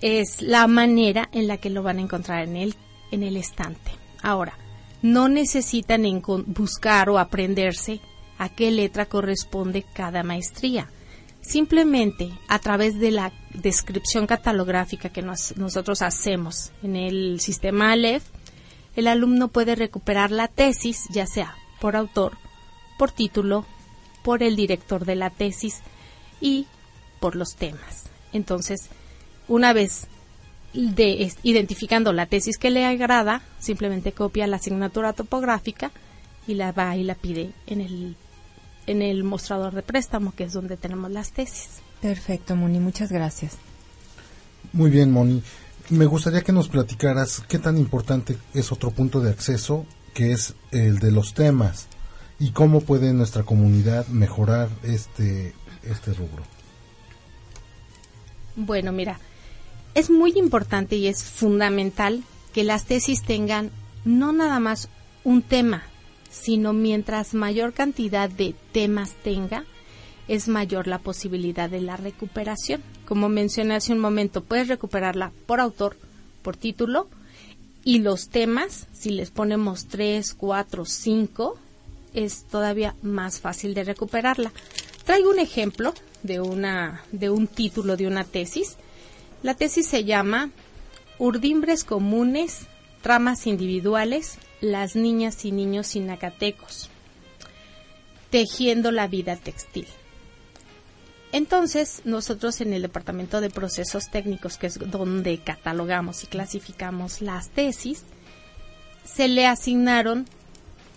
es 0.00 0.40
la 0.40 0.66
manera 0.66 1.28
en 1.32 1.46
la 1.46 1.58
que 1.58 1.70
lo 1.70 1.82
van 1.82 1.98
a 1.98 2.02
encontrar 2.02 2.44
en 2.44 2.56
el 2.56 2.74
en 3.10 3.22
el 3.22 3.36
estante. 3.36 3.90
Ahora, 4.22 4.58
no 5.02 5.28
necesitan 5.28 6.02
buscar 6.46 7.10
o 7.10 7.18
aprenderse 7.18 8.00
a 8.38 8.48
qué 8.48 8.70
letra 8.70 9.06
corresponde 9.06 9.84
cada 9.94 10.22
maestría. 10.22 10.88
Simplemente 11.40 12.30
a 12.48 12.58
través 12.58 12.98
de 12.98 13.10
la 13.10 13.32
descripción 13.52 14.26
catalográfica 14.26 15.10
que 15.10 15.22
nosotros 15.22 16.02
hacemos 16.02 16.72
en 16.82 16.96
el 16.96 17.40
sistema 17.40 17.92
Aleph, 17.92 18.24
el 18.96 19.08
alumno 19.08 19.48
puede 19.48 19.74
recuperar 19.74 20.30
la 20.30 20.48
tesis, 20.48 21.04
ya 21.10 21.26
sea 21.26 21.54
por 21.80 21.96
autor, 21.96 22.38
por 22.98 23.10
título, 23.10 23.66
por 24.22 24.42
el 24.42 24.56
director 24.56 25.04
de 25.04 25.16
la 25.16 25.30
tesis 25.30 25.80
y 26.40 26.66
por 27.20 27.36
los 27.36 27.56
temas. 27.56 28.04
Entonces, 28.32 28.88
una 29.48 29.72
vez 29.72 30.06
de, 30.72 31.30
identificando 31.42 32.12
la 32.12 32.26
tesis 32.26 32.56
que 32.56 32.70
le 32.70 32.84
agrada, 32.84 33.42
simplemente 33.58 34.12
copia 34.12 34.46
la 34.46 34.56
asignatura 34.56 35.12
topográfica 35.12 35.90
y 36.46 36.54
la 36.54 36.72
va 36.72 36.96
y 36.96 37.04
la 37.04 37.14
pide 37.14 37.52
en 37.66 37.80
el, 37.80 38.16
en 38.86 39.02
el 39.02 39.24
mostrador 39.24 39.74
de 39.74 39.82
préstamo, 39.82 40.34
que 40.34 40.44
es 40.44 40.52
donde 40.52 40.76
tenemos 40.76 41.10
las 41.10 41.32
tesis. 41.32 41.80
Perfecto, 42.00 42.54
Moni, 42.56 42.80
muchas 42.80 43.10
gracias. 43.10 43.56
Muy 44.72 44.90
bien, 44.90 45.10
Moni. 45.10 45.42
Me 45.90 46.06
gustaría 46.06 46.42
que 46.42 46.52
nos 46.52 46.68
platicaras 46.68 47.42
qué 47.48 47.58
tan 47.58 47.76
importante 47.76 48.38
es 48.54 48.72
otro 48.72 48.90
punto 48.90 49.20
de 49.20 49.30
acceso, 49.30 49.86
que 50.14 50.32
es 50.32 50.54
el 50.70 50.98
de 50.98 51.10
los 51.10 51.34
temas, 51.34 51.88
y 52.38 52.50
cómo 52.50 52.80
puede 52.80 53.12
nuestra 53.12 53.42
comunidad 53.42 54.06
mejorar 54.08 54.68
este, 54.82 55.54
este 55.82 56.14
rubro. 56.14 56.42
Bueno, 58.56 58.92
mira, 58.92 59.18
es 59.94 60.10
muy 60.10 60.32
importante 60.36 60.96
y 60.96 61.06
es 61.06 61.22
fundamental 61.22 62.22
que 62.52 62.64
las 62.64 62.84
tesis 62.84 63.22
tengan 63.22 63.70
no 64.04 64.32
nada 64.32 64.60
más 64.60 64.88
un 65.24 65.42
tema, 65.42 65.82
sino 66.34 66.72
mientras 66.72 67.32
mayor 67.34 67.72
cantidad 67.72 68.28
de 68.28 68.54
temas 68.72 69.12
tenga, 69.22 69.64
es 70.26 70.48
mayor 70.48 70.86
la 70.86 70.98
posibilidad 70.98 71.70
de 71.70 71.80
la 71.80 71.96
recuperación. 71.96 72.82
Como 73.06 73.28
mencioné 73.28 73.74
hace 73.74 73.92
un 73.92 74.00
momento, 74.00 74.42
puedes 74.42 74.68
recuperarla 74.68 75.32
por 75.46 75.60
autor, 75.60 75.96
por 76.42 76.56
título, 76.56 77.08
y 77.84 77.98
los 77.98 78.28
temas, 78.28 78.88
si 78.92 79.10
les 79.10 79.30
ponemos 79.30 79.86
tres, 79.86 80.34
cuatro, 80.34 80.84
cinco, 80.86 81.58
es 82.14 82.44
todavía 82.44 82.94
más 83.02 83.40
fácil 83.40 83.74
de 83.74 83.84
recuperarla. 83.84 84.52
Traigo 85.04 85.30
un 85.30 85.38
ejemplo 85.38 85.92
de 86.22 86.40
una 86.40 87.02
de 87.12 87.28
un 87.28 87.46
título 87.46 87.96
de 87.96 88.06
una 88.06 88.24
tesis 88.24 88.78
la 89.44 89.52
tesis 89.52 89.86
se 89.86 90.04
llama 90.04 90.48
Urdimbres 91.18 91.84
comunes, 91.84 92.60
tramas 93.02 93.46
individuales, 93.46 94.38
las 94.60 94.96
niñas 94.96 95.44
y 95.44 95.52
niños 95.52 95.88
sinacatecos, 95.88 96.90
tejiendo 98.30 98.90
la 98.90 99.06
vida 99.06 99.36
textil. 99.36 99.86
Entonces, 101.32 102.02
nosotros 102.04 102.60
en 102.60 102.72
el 102.72 102.82
Departamento 102.82 103.40
de 103.40 103.50
Procesos 103.50 104.08
Técnicos, 104.08 104.56
que 104.56 104.68
es 104.68 104.78
donde 104.78 105.38
catalogamos 105.38 106.22
y 106.22 106.28
clasificamos 106.28 107.20
las 107.20 107.50
tesis, 107.50 108.04
se 109.04 109.26
le 109.28 109.46
asignaron 109.46 110.26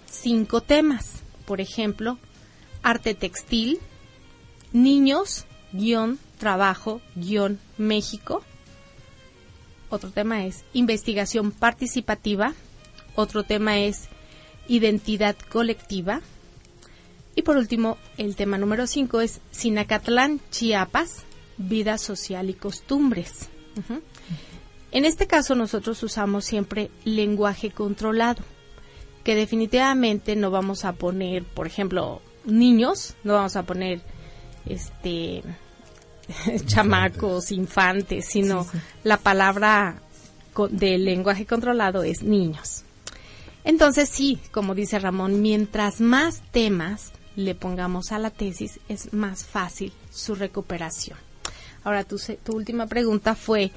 cinco 0.06 0.62
temas. 0.62 1.24
Por 1.46 1.60
ejemplo, 1.60 2.20
arte 2.84 3.16
textil, 3.16 3.80
niños, 4.74 5.46
guion, 5.72 6.20
trabajo, 6.38 7.02
guion, 7.16 7.60
México. 7.78 8.44
Otro 9.90 10.12
tema 10.12 10.46
es 10.46 10.66
investigación 10.74 11.52
participativa. 11.52 12.54
Otro 13.18 13.42
tema 13.42 13.80
es 13.80 14.10
identidad 14.68 15.36
colectiva. 15.50 16.22
Y 17.34 17.42
por 17.42 17.58
último, 17.58 17.98
el 18.18 18.36
tema 18.36 18.60
número 18.60 18.86
5 18.86 19.22
es 19.22 19.42
Sinacatlán, 19.50 20.40
Chiapas, 20.52 21.24
vida 21.58 21.98
social 21.98 22.48
y 22.52 22.54
costumbres. 22.54 23.50
En 24.92 25.04
este 25.04 25.26
caso 25.26 25.56
nosotros 25.56 26.04
usamos 26.04 26.46
siempre 26.46 26.92
lenguaje 27.06 27.72
controlado, 27.72 28.44
que 29.24 29.34
definitivamente 29.34 30.36
no 30.36 30.52
vamos 30.52 30.86
a 30.86 30.94
poner, 30.94 31.44
por 31.44 31.66
ejemplo, 31.66 32.22
niños, 32.46 33.16
no 33.24 33.34
vamos 33.34 33.56
a 33.56 33.64
poner 33.64 34.00
este 34.68 35.42
chamacos, 36.68 37.52
infantes, 37.52 38.28
sino 38.28 38.68
la 39.04 39.18
palabra 39.18 40.04
del 40.70 41.04
lenguaje 41.04 41.48
controlado 41.48 42.04
es 42.04 42.22
niños. 42.22 42.84
Entonces 43.68 44.08
sí, 44.08 44.40
como 44.52 44.76
dice 44.76 44.98
Ramón, 44.98 45.42
mientras 45.42 46.00
más 46.00 46.42
temas 46.52 47.12
le 47.36 47.54
pongamos 47.54 48.14
a 48.14 48.18
la 48.18 48.30
tesis, 48.30 48.80
es 48.88 49.12
más 49.12 49.46
fácil 49.46 49.92
su 50.10 50.36
recuperación. 50.36 51.18
Ahora, 51.84 52.06
tu, 52.06 52.18
tu 52.46 52.56
última 52.56 52.88
pregunta 52.88 53.36
fue, 53.36 53.72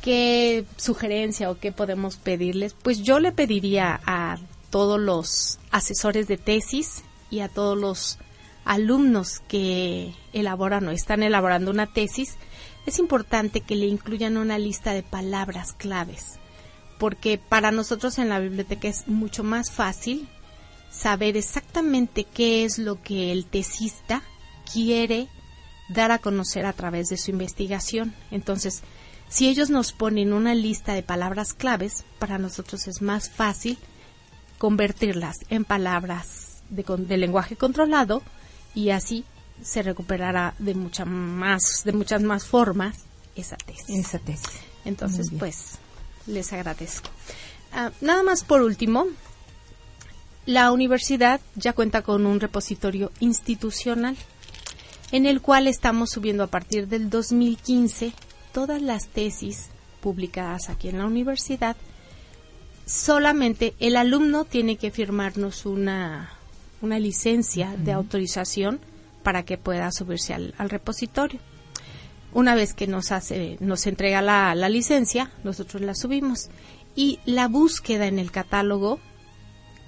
¿qué 0.00 0.64
sugerencia 0.78 1.50
o 1.50 1.58
qué 1.58 1.72
podemos 1.72 2.16
pedirles? 2.16 2.72
Pues 2.72 3.02
yo 3.02 3.20
le 3.20 3.32
pediría 3.32 4.00
a 4.06 4.38
todos 4.70 4.98
los 4.98 5.58
asesores 5.70 6.26
de 6.26 6.38
tesis 6.38 7.04
y 7.30 7.40
a 7.40 7.50
todos 7.50 7.76
los 7.76 8.18
alumnos 8.64 9.40
que 9.46 10.14
elaboran 10.32 10.88
o 10.88 10.90
están 10.90 11.22
elaborando 11.22 11.70
una 11.70 11.92
tesis, 11.92 12.38
es 12.86 12.98
importante 12.98 13.60
que 13.60 13.76
le 13.76 13.84
incluyan 13.84 14.38
una 14.38 14.58
lista 14.58 14.94
de 14.94 15.02
palabras 15.02 15.74
claves, 15.74 16.38
porque 16.98 17.38
para 17.38 17.70
nosotros 17.70 18.18
en 18.18 18.28
la 18.28 18.38
biblioteca 18.38 18.88
es 18.88 19.08
mucho 19.08 19.44
más 19.44 19.70
fácil 19.70 20.28
saber 20.90 21.36
exactamente 21.36 22.24
qué 22.24 22.64
es 22.64 22.78
lo 22.78 23.02
que 23.02 23.32
el 23.32 23.46
tesista 23.46 24.22
quiere 24.70 25.28
dar 25.88 26.12
a 26.12 26.18
conocer 26.18 26.66
a 26.66 26.72
través 26.72 27.08
de 27.08 27.16
su 27.16 27.30
investigación. 27.30 28.14
Entonces, 28.30 28.82
si 29.28 29.48
ellos 29.48 29.70
nos 29.70 29.92
ponen 29.92 30.32
una 30.32 30.54
lista 30.54 30.94
de 30.94 31.02
palabras 31.02 31.54
claves, 31.54 32.04
para 32.18 32.38
nosotros 32.38 32.86
es 32.86 33.00
más 33.02 33.30
fácil 33.30 33.78
convertirlas 34.58 35.38
en 35.48 35.64
palabras 35.64 36.62
de, 36.68 36.84
de 36.84 37.16
lenguaje 37.16 37.56
controlado 37.56 38.22
y 38.74 38.90
así 38.90 39.24
se 39.62 39.82
recuperará 39.82 40.54
de 40.58 40.74
mucha 40.74 41.04
más 41.04 41.82
de 41.84 41.92
muchas 41.92 42.22
más 42.22 42.46
formas 42.46 43.04
esa 43.34 43.56
tesis. 43.56 44.06
Esa 44.06 44.18
tesis. 44.18 44.50
Entonces, 44.84 45.30
pues 45.38 45.78
les 46.26 46.52
agradezco. 46.52 47.08
Ah, 47.72 47.90
nada 48.00 48.22
más 48.22 48.44
por 48.44 48.62
último, 48.62 49.06
la 50.46 50.72
universidad 50.72 51.40
ya 51.54 51.72
cuenta 51.72 52.02
con 52.02 52.26
un 52.26 52.40
repositorio 52.40 53.12
institucional 53.20 54.16
en 55.10 55.26
el 55.26 55.40
cual 55.40 55.66
estamos 55.66 56.10
subiendo 56.10 56.42
a 56.42 56.48
partir 56.48 56.88
del 56.88 57.10
2015 57.10 58.12
todas 58.52 58.80
las 58.82 59.08
tesis 59.08 59.68
publicadas 60.00 60.68
aquí 60.68 60.88
en 60.88 60.98
la 60.98 61.06
universidad. 61.06 61.76
Solamente 62.86 63.74
el 63.78 63.96
alumno 63.96 64.44
tiene 64.44 64.76
que 64.76 64.90
firmarnos 64.90 65.64
una 65.64 66.38
una 66.82 66.98
licencia 66.98 67.74
de 67.78 67.92
autorización 67.92 68.80
para 69.22 69.44
que 69.44 69.56
pueda 69.56 69.90
subirse 69.92 70.34
al, 70.34 70.52
repositorio. 70.68 71.40
Una 72.34 72.54
vez 72.54 72.72
que 72.72 72.86
nos 72.86 73.12
hace, 73.12 73.58
nos 73.60 73.86
entrega 73.86 74.22
la, 74.22 74.54
licencia, 74.68 75.30
nosotros 75.44 75.82
la 75.82 75.94
subimos 75.94 76.48
y 76.96 77.18
la 77.26 77.46
búsqueda 77.46 78.06
en 78.06 78.18
el 78.18 78.30
catálogo 78.30 79.00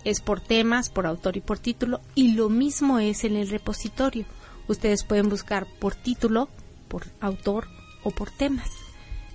es 0.05 0.21
por 0.21 0.41
temas, 0.41 0.91
por 0.91 1.07
autor 1.07 1.39
y 1.39 1.41
por 1.41 1.59
título, 1.59 2.03
y 2.15 2.33
lo 2.33 2.51
mismo 2.51 2.99
es 2.99 3.25
en 3.25 3.37
el 3.37 3.49
repositorio. 3.49 4.27
Ustedes 4.69 5.05
pueden 5.05 5.31
buscar 5.31 5.67
por 5.79 5.95
título, 5.95 6.51
por 6.89 7.07
autor 7.21 7.69
o 8.03 8.11
por 8.11 8.31
temas. 8.31 8.71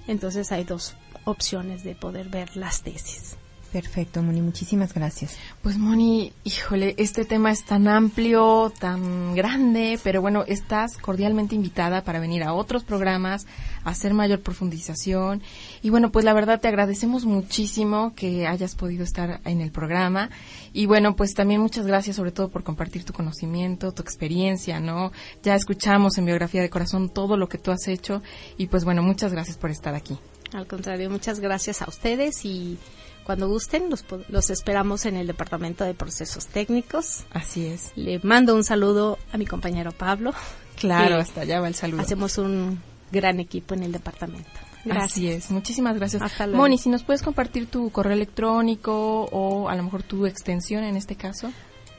Entonces 0.08 0.52
hay 0.52 0.64
dos 0.64 0.96
opciones 1.26 1.84
de 1.84 1.96
poder 1.96 2.30
ver 2.30 2.56
las 2.56 2.84
tesis. 2.84 3.38
Perfecto, 3.72 4.24
Moni, 4.24 4.42
muchísimas 4.42 4.96
gracias. 4.96 5.38
Pues 5.62 5.78
Moni, 5.78 6.34
híjole, 6.44 6.96
este 6.98 7.24
tema 7.24 7.52
es 7.52 7.66
tan 7.66 7.88
amplio, 7.88 8.74
tan 8.80 9.36
grande, 9.36 10.00
pero 10.04 10.22
bueno, 10.24 10.44
estás 10.48 10.98
cordialmente 10.98 11.54
invitada 11.54 12.04
para 12.04 12.20
venir 12.20 12.44
a 12.44 12.54
otros 12.54 12.84
programas, 12.84 13.46
a 13.84 13.92
hacer 13.92 14.16
mayor 14.16 14.40
profundización. 14.42 15.44
Y 15.84 15.92
bueno, 15.92 16.12
pues 16.12 16.26
la 16.26 16.34
verdad 16.34 16.60
te 16.60 16.68
agradecemos 16.68 17.26
muchísimo 17.26 18.14
que 18.16 18.48
hayas 18.48 18.74
podido 18.74 19.04
estar 19.04 19.40
en 19.46 19.62
el 19.62 19.72
programa. 19.72 20.32
Y 20.74 20.88
bueno, 20.88 21.16
pues 21.16 21.36
también 21.36 21.62
muchas 21.62 21.86
gracias 21.86 22.16
sobre 22.16 22.32
todo 22.32 22.50
por 22.50 22.64
compartir 22.64 23.04
tu 23.04 23.14
conocimiento, 23.14 23.92
tu 23.92 24.02
experiencia, 24.02 24.80
¿no? 24.80 25.12
Ya 25.44 25.54
escuchamos 25.54 26.18
en 26.18 26.26
Biografía 26.26 26.64
de 26.64 26.72
Corazón 26.72 27.10
todo 27.10 27.38
lo 27.38 27.48
que 27.48 27.60
tú 27.60 27.70
has 27.70 27.88
hecho 27.88 28.24
y 28.58 28.66
pues 28.66 28.84
bueno, 28.84 29.04
muchas 29.04 29.32
gracias 29.32 29.58
por 29.58 29.70
estar 29.70 29.94
aquí. 29.94 30.18
Al 30.54 30.68
contrario, 30.68 31.10
muchas 31.10 31.40
gracias 31.40 31.82
a 31.82 31.90
ustedes 31.90 32.44
y 32.46 32.78
cuando 33.24 33.48
gusten, 33.48 33.92
los, 33.92 34.04
los, 34.30 34.50
esperamos 34.50 35.06
en 35.06 35.16
el 35.16 35.28
Departamento 35.28 35.84
de 35.84 35.94
Procesos 35.94 36.48
Técnicos. 36.48 37.26
Así 37.32 37.68
es. 37.68 37.92
Le 37.96 38.20
mando 38.24 38.56
un 38.56 38.64
saludo 38.64 39.20
a 39.32 39.38
mi 39.38 39.46
compañero 39.46 39.92
Pablo. 39.92 40.34
Claro, 40.76 41.18
hasta 41.18 41.42
allá 41.42 41.62
va 41.62 41.68
el 41.68 41.76
saludo. 41.76 42.02
Hacemos 42.02 42.40
un 42.40 42.82
gran 43.12 43.40
equipo 43.40 43.76
en 43.76 43.84
el 43.84 43.92
departamento. 43.92 44.50
Gracias. 44.86 45.12
Así 45.12 45.28
es, 45.28 45.52
muchísimas 45.52 45.96
gracias. 45.98 46.24
Hasta 46.24 46.48
luego. 46.48 46.64
Moni, 46.64 46.78
si 46.78 46.90
nos 46.90 47.04
puedes 47.04 47.22
compartir 47.22 47.68
tu 47.68 47.92
correo 47.92 48.14
electrónico 48.14 49.26
o 49.26 49.70
a 49.70 49.76
lo 49.76 49.84
mejor 49.84 50.02
tu 50.02 50.26
extensión 50.26 50.84
en 50.84 50.96
este 50.96 51.16
caso. 51.16 51.52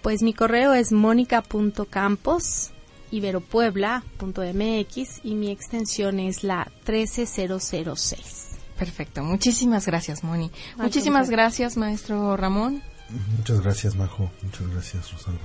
Pues 0.03 0.23
mi 0.23 0.33
correo 0.33 0.73
es 0.73 0.91
mónica.campos 0.91 2.73
iberopuebla.mx 3.11 5.21
y 5.25 5.35
mi 5.35 5.51
extensión 5.51 6.21
es 6.21 6.45
la 6.45 6.71
13006. 6.85 8.47
Perfecto, 8.79 9.23
muchísimas 9.23 9.87
gracias, 9.87 10.25
Moni. 10.25 10.51
muchísimas 10.77 11.31
gracias, 11.31 11.77
maestro 11.77 12.37
Ramón. 12.37 12.83
Muchas 13.37 13.61
gracias, 13.61 13.97
Majo. 13.97 14.31
Muchas 14.43 14.69
gracias, 14.69 15.13
Rosalba. 15.13 15.41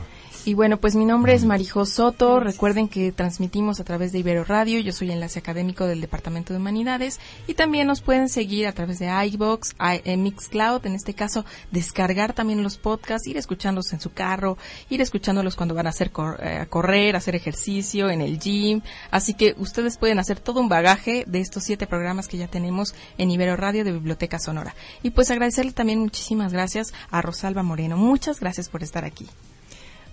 Y 0.47 0.53
bueno, 0.53 0.77
pues 0.77 0.95
mi 0.95 1.05
nombre 1.05 1.33
es 1.33 1.43
Marijo 1.43 1.87
Soto. 1.87 2.39
Recuerden 2.39 2.87
que 2.87 3.11
transmitimos 3.11 3.79
a 3.79 3.83
través 3.83 4.11
de 4.11 4.19
Ibero 4.19 4.43
Radio. 4.43 4.79
Yo 4.79 4.91
soy 4.91 5.11
enlace 5.11 5.39
académico 5.39 5.87
del 5.87 6.01
Departamento 6.01 6.53
de 6.53 6.59
Humanidades. 6.59 7.19
Y 7.47 7.55
también 7.55 7.87
nos 7.87 8.01
pueden 8.01 8.29
seguir 8.29 8.67
a 8.67 8.71
través 8.71 8.99
de 8.99 9.07
iBox, 9.07 9.75
Mixcloud. 10.05 10.85
En 10.85 10.93
este 10.93 11.15
caso, 11.15 11.45
descargar 11.71 12.33
también 12.33 12.61
los 12.61 12.77
podcasts, 12.77 13.27
ir 13.27 13.37
escuchándolos 13.37 13.91
en 13.93 13.99
su 13.99 14.13
carro, 14.13 14.59
ir 14.87 15.01
escuchándolos 15.01 15.55
cuando 15.55 15.73
van 15.73 15.87
a 15.87 15.89
hacer 15.89 16.11
eh, 16.39 16.59
a 16.61 16.67
correr, 16.67 17.15
hacer 17.15 17.35
ejercicio, 17.35 18.11
en 18.11 18.21
el 18.21 18.37
gym. 18.37 18.81
Así 19.09 19.33
que 19.33 19.55
ustedes 19.57 19.97
pueden 19.97 20.19
hacer 20.19 20.39
todo 20.39 20.61
un 20.61 20.69
bagaje 20.69 21.23
de 21.25 21.39
estos 21.39 21.63
siete 21.63 21.87
programas 21.87 22.27
que 22.27 22.37
ya 22.37 22.47
tenemos 22.47 22.93
en 23.17 23.31
Ibero 23.31 23.55
Radio 23.55 23.83
de 23.83 23.93
Biblioteca 23.93 24.37
Sonora. 24.37 24.75
Y 25.01 25.09
pues 25.09 25.31
agradecerle 25.31 25.71
también 25.71 25.97
muchísimas 25.97 26.53
gracias 26.53 26.93
a 27.09 27.23
Rosalba 27.23 27.63
Moreno. 27.63 27.97
Muchas 27.97 28.39
gracias 28.39 28.69
por 28.69 28.83
estar 28.83 29.05
aquí. 29.05 29.25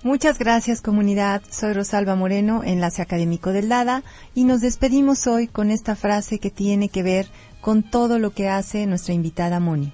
Muchas 0.05 0.37
gracias 0.37 0.81
comunidad, 0.81 1.43
soy 1.49 1.75
Rosalba 1.75 2.17
Moreno, 2.17 2.65
enlace 2.65 3.03
académico 3.03 3.53
del 3.53 3.69
LADA, 3.69 4.03
y 4.35 4.43
nos 4.43 4.61
despedimos 4.61 5.29
hoy 5.29 5.47
con 5.47 5.71
esta 5.71 5.95
frase 5.95 6.41
que 6.41 6.51
tiene 6.51 6.89
que 6.89 7.05
ver 7.05 7.29
con 7.61 7.85
todo 7.85 8.19
lo 8.19 8.33
que 8.33 8.49
hace 8.49 8.85
nuestra 8.87 9.15
invitada 9.15 9.61
Moni, 9.61 9.93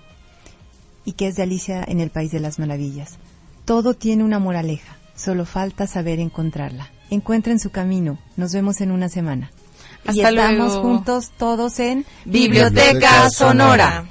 y 1.04 1.12
que 1.12 1.28
es 1.28 1.36
de 1.36 1.42
Alicia 1.42 1.84
en 1.86 2.00
el 2.00 2.08
País 2.08 2.32
de 2.32 2.40
las 2.40 2.58
Maravillas. 2.58 3.18
Todo 3.66 3.92
tiene 3.92 4.24
una 4.24 4.38
moraleja, 4.38 4.96
solo 5.14 5.44
falta 5.44 5.86
saber 5.86 6.20
encontrarla. 6.20 6.88
Encuentren 7.10 7.60
su 7.60 7.68
camino, 7.68 8.18
nos 8.38 8.54
vemos 8.54 8.80
en 8.80 8.92
una 8.92 9.10
semana. 9.10 9.50
Hasta 10.06 10.12
y 10.14 10.20
estamos 10.20 10.78
juntos 10.78 11.32
todos 11.36 11.78
en 11.80 12.06
Biblioteca 12.24 13.28
Sonora. 13.28 14.06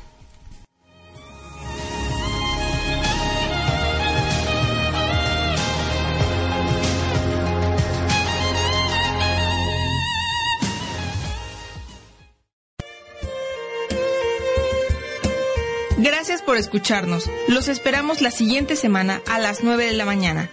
Por 16.48 16.56
escucharnos. 16.56 17.30
Los 17.50 17.68
esperamos 17.68 18.22
la 18.22 18.32
siguiente 18.32 18.78
semana 18.78 19.22
a 19.28 19.38
las 19.38 19.66
9 19.66 19.88
de 19.88 19.92
la 19.92 20.06
mañana. 20.06 20.50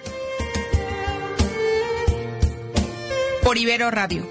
Por 3.44 3.56
Ibero 3.58 3.92
Radio. 3.92 4.26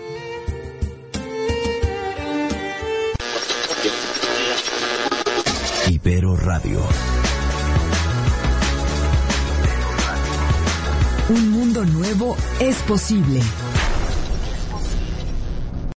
Ibero 5.90 6.36
Radio. 6.36 6.82
Un 11.30 11.50
mundo 11.50 11.86
nuevo 11.86 12.36
es 12.60 12.76
posible. 12.80 13.42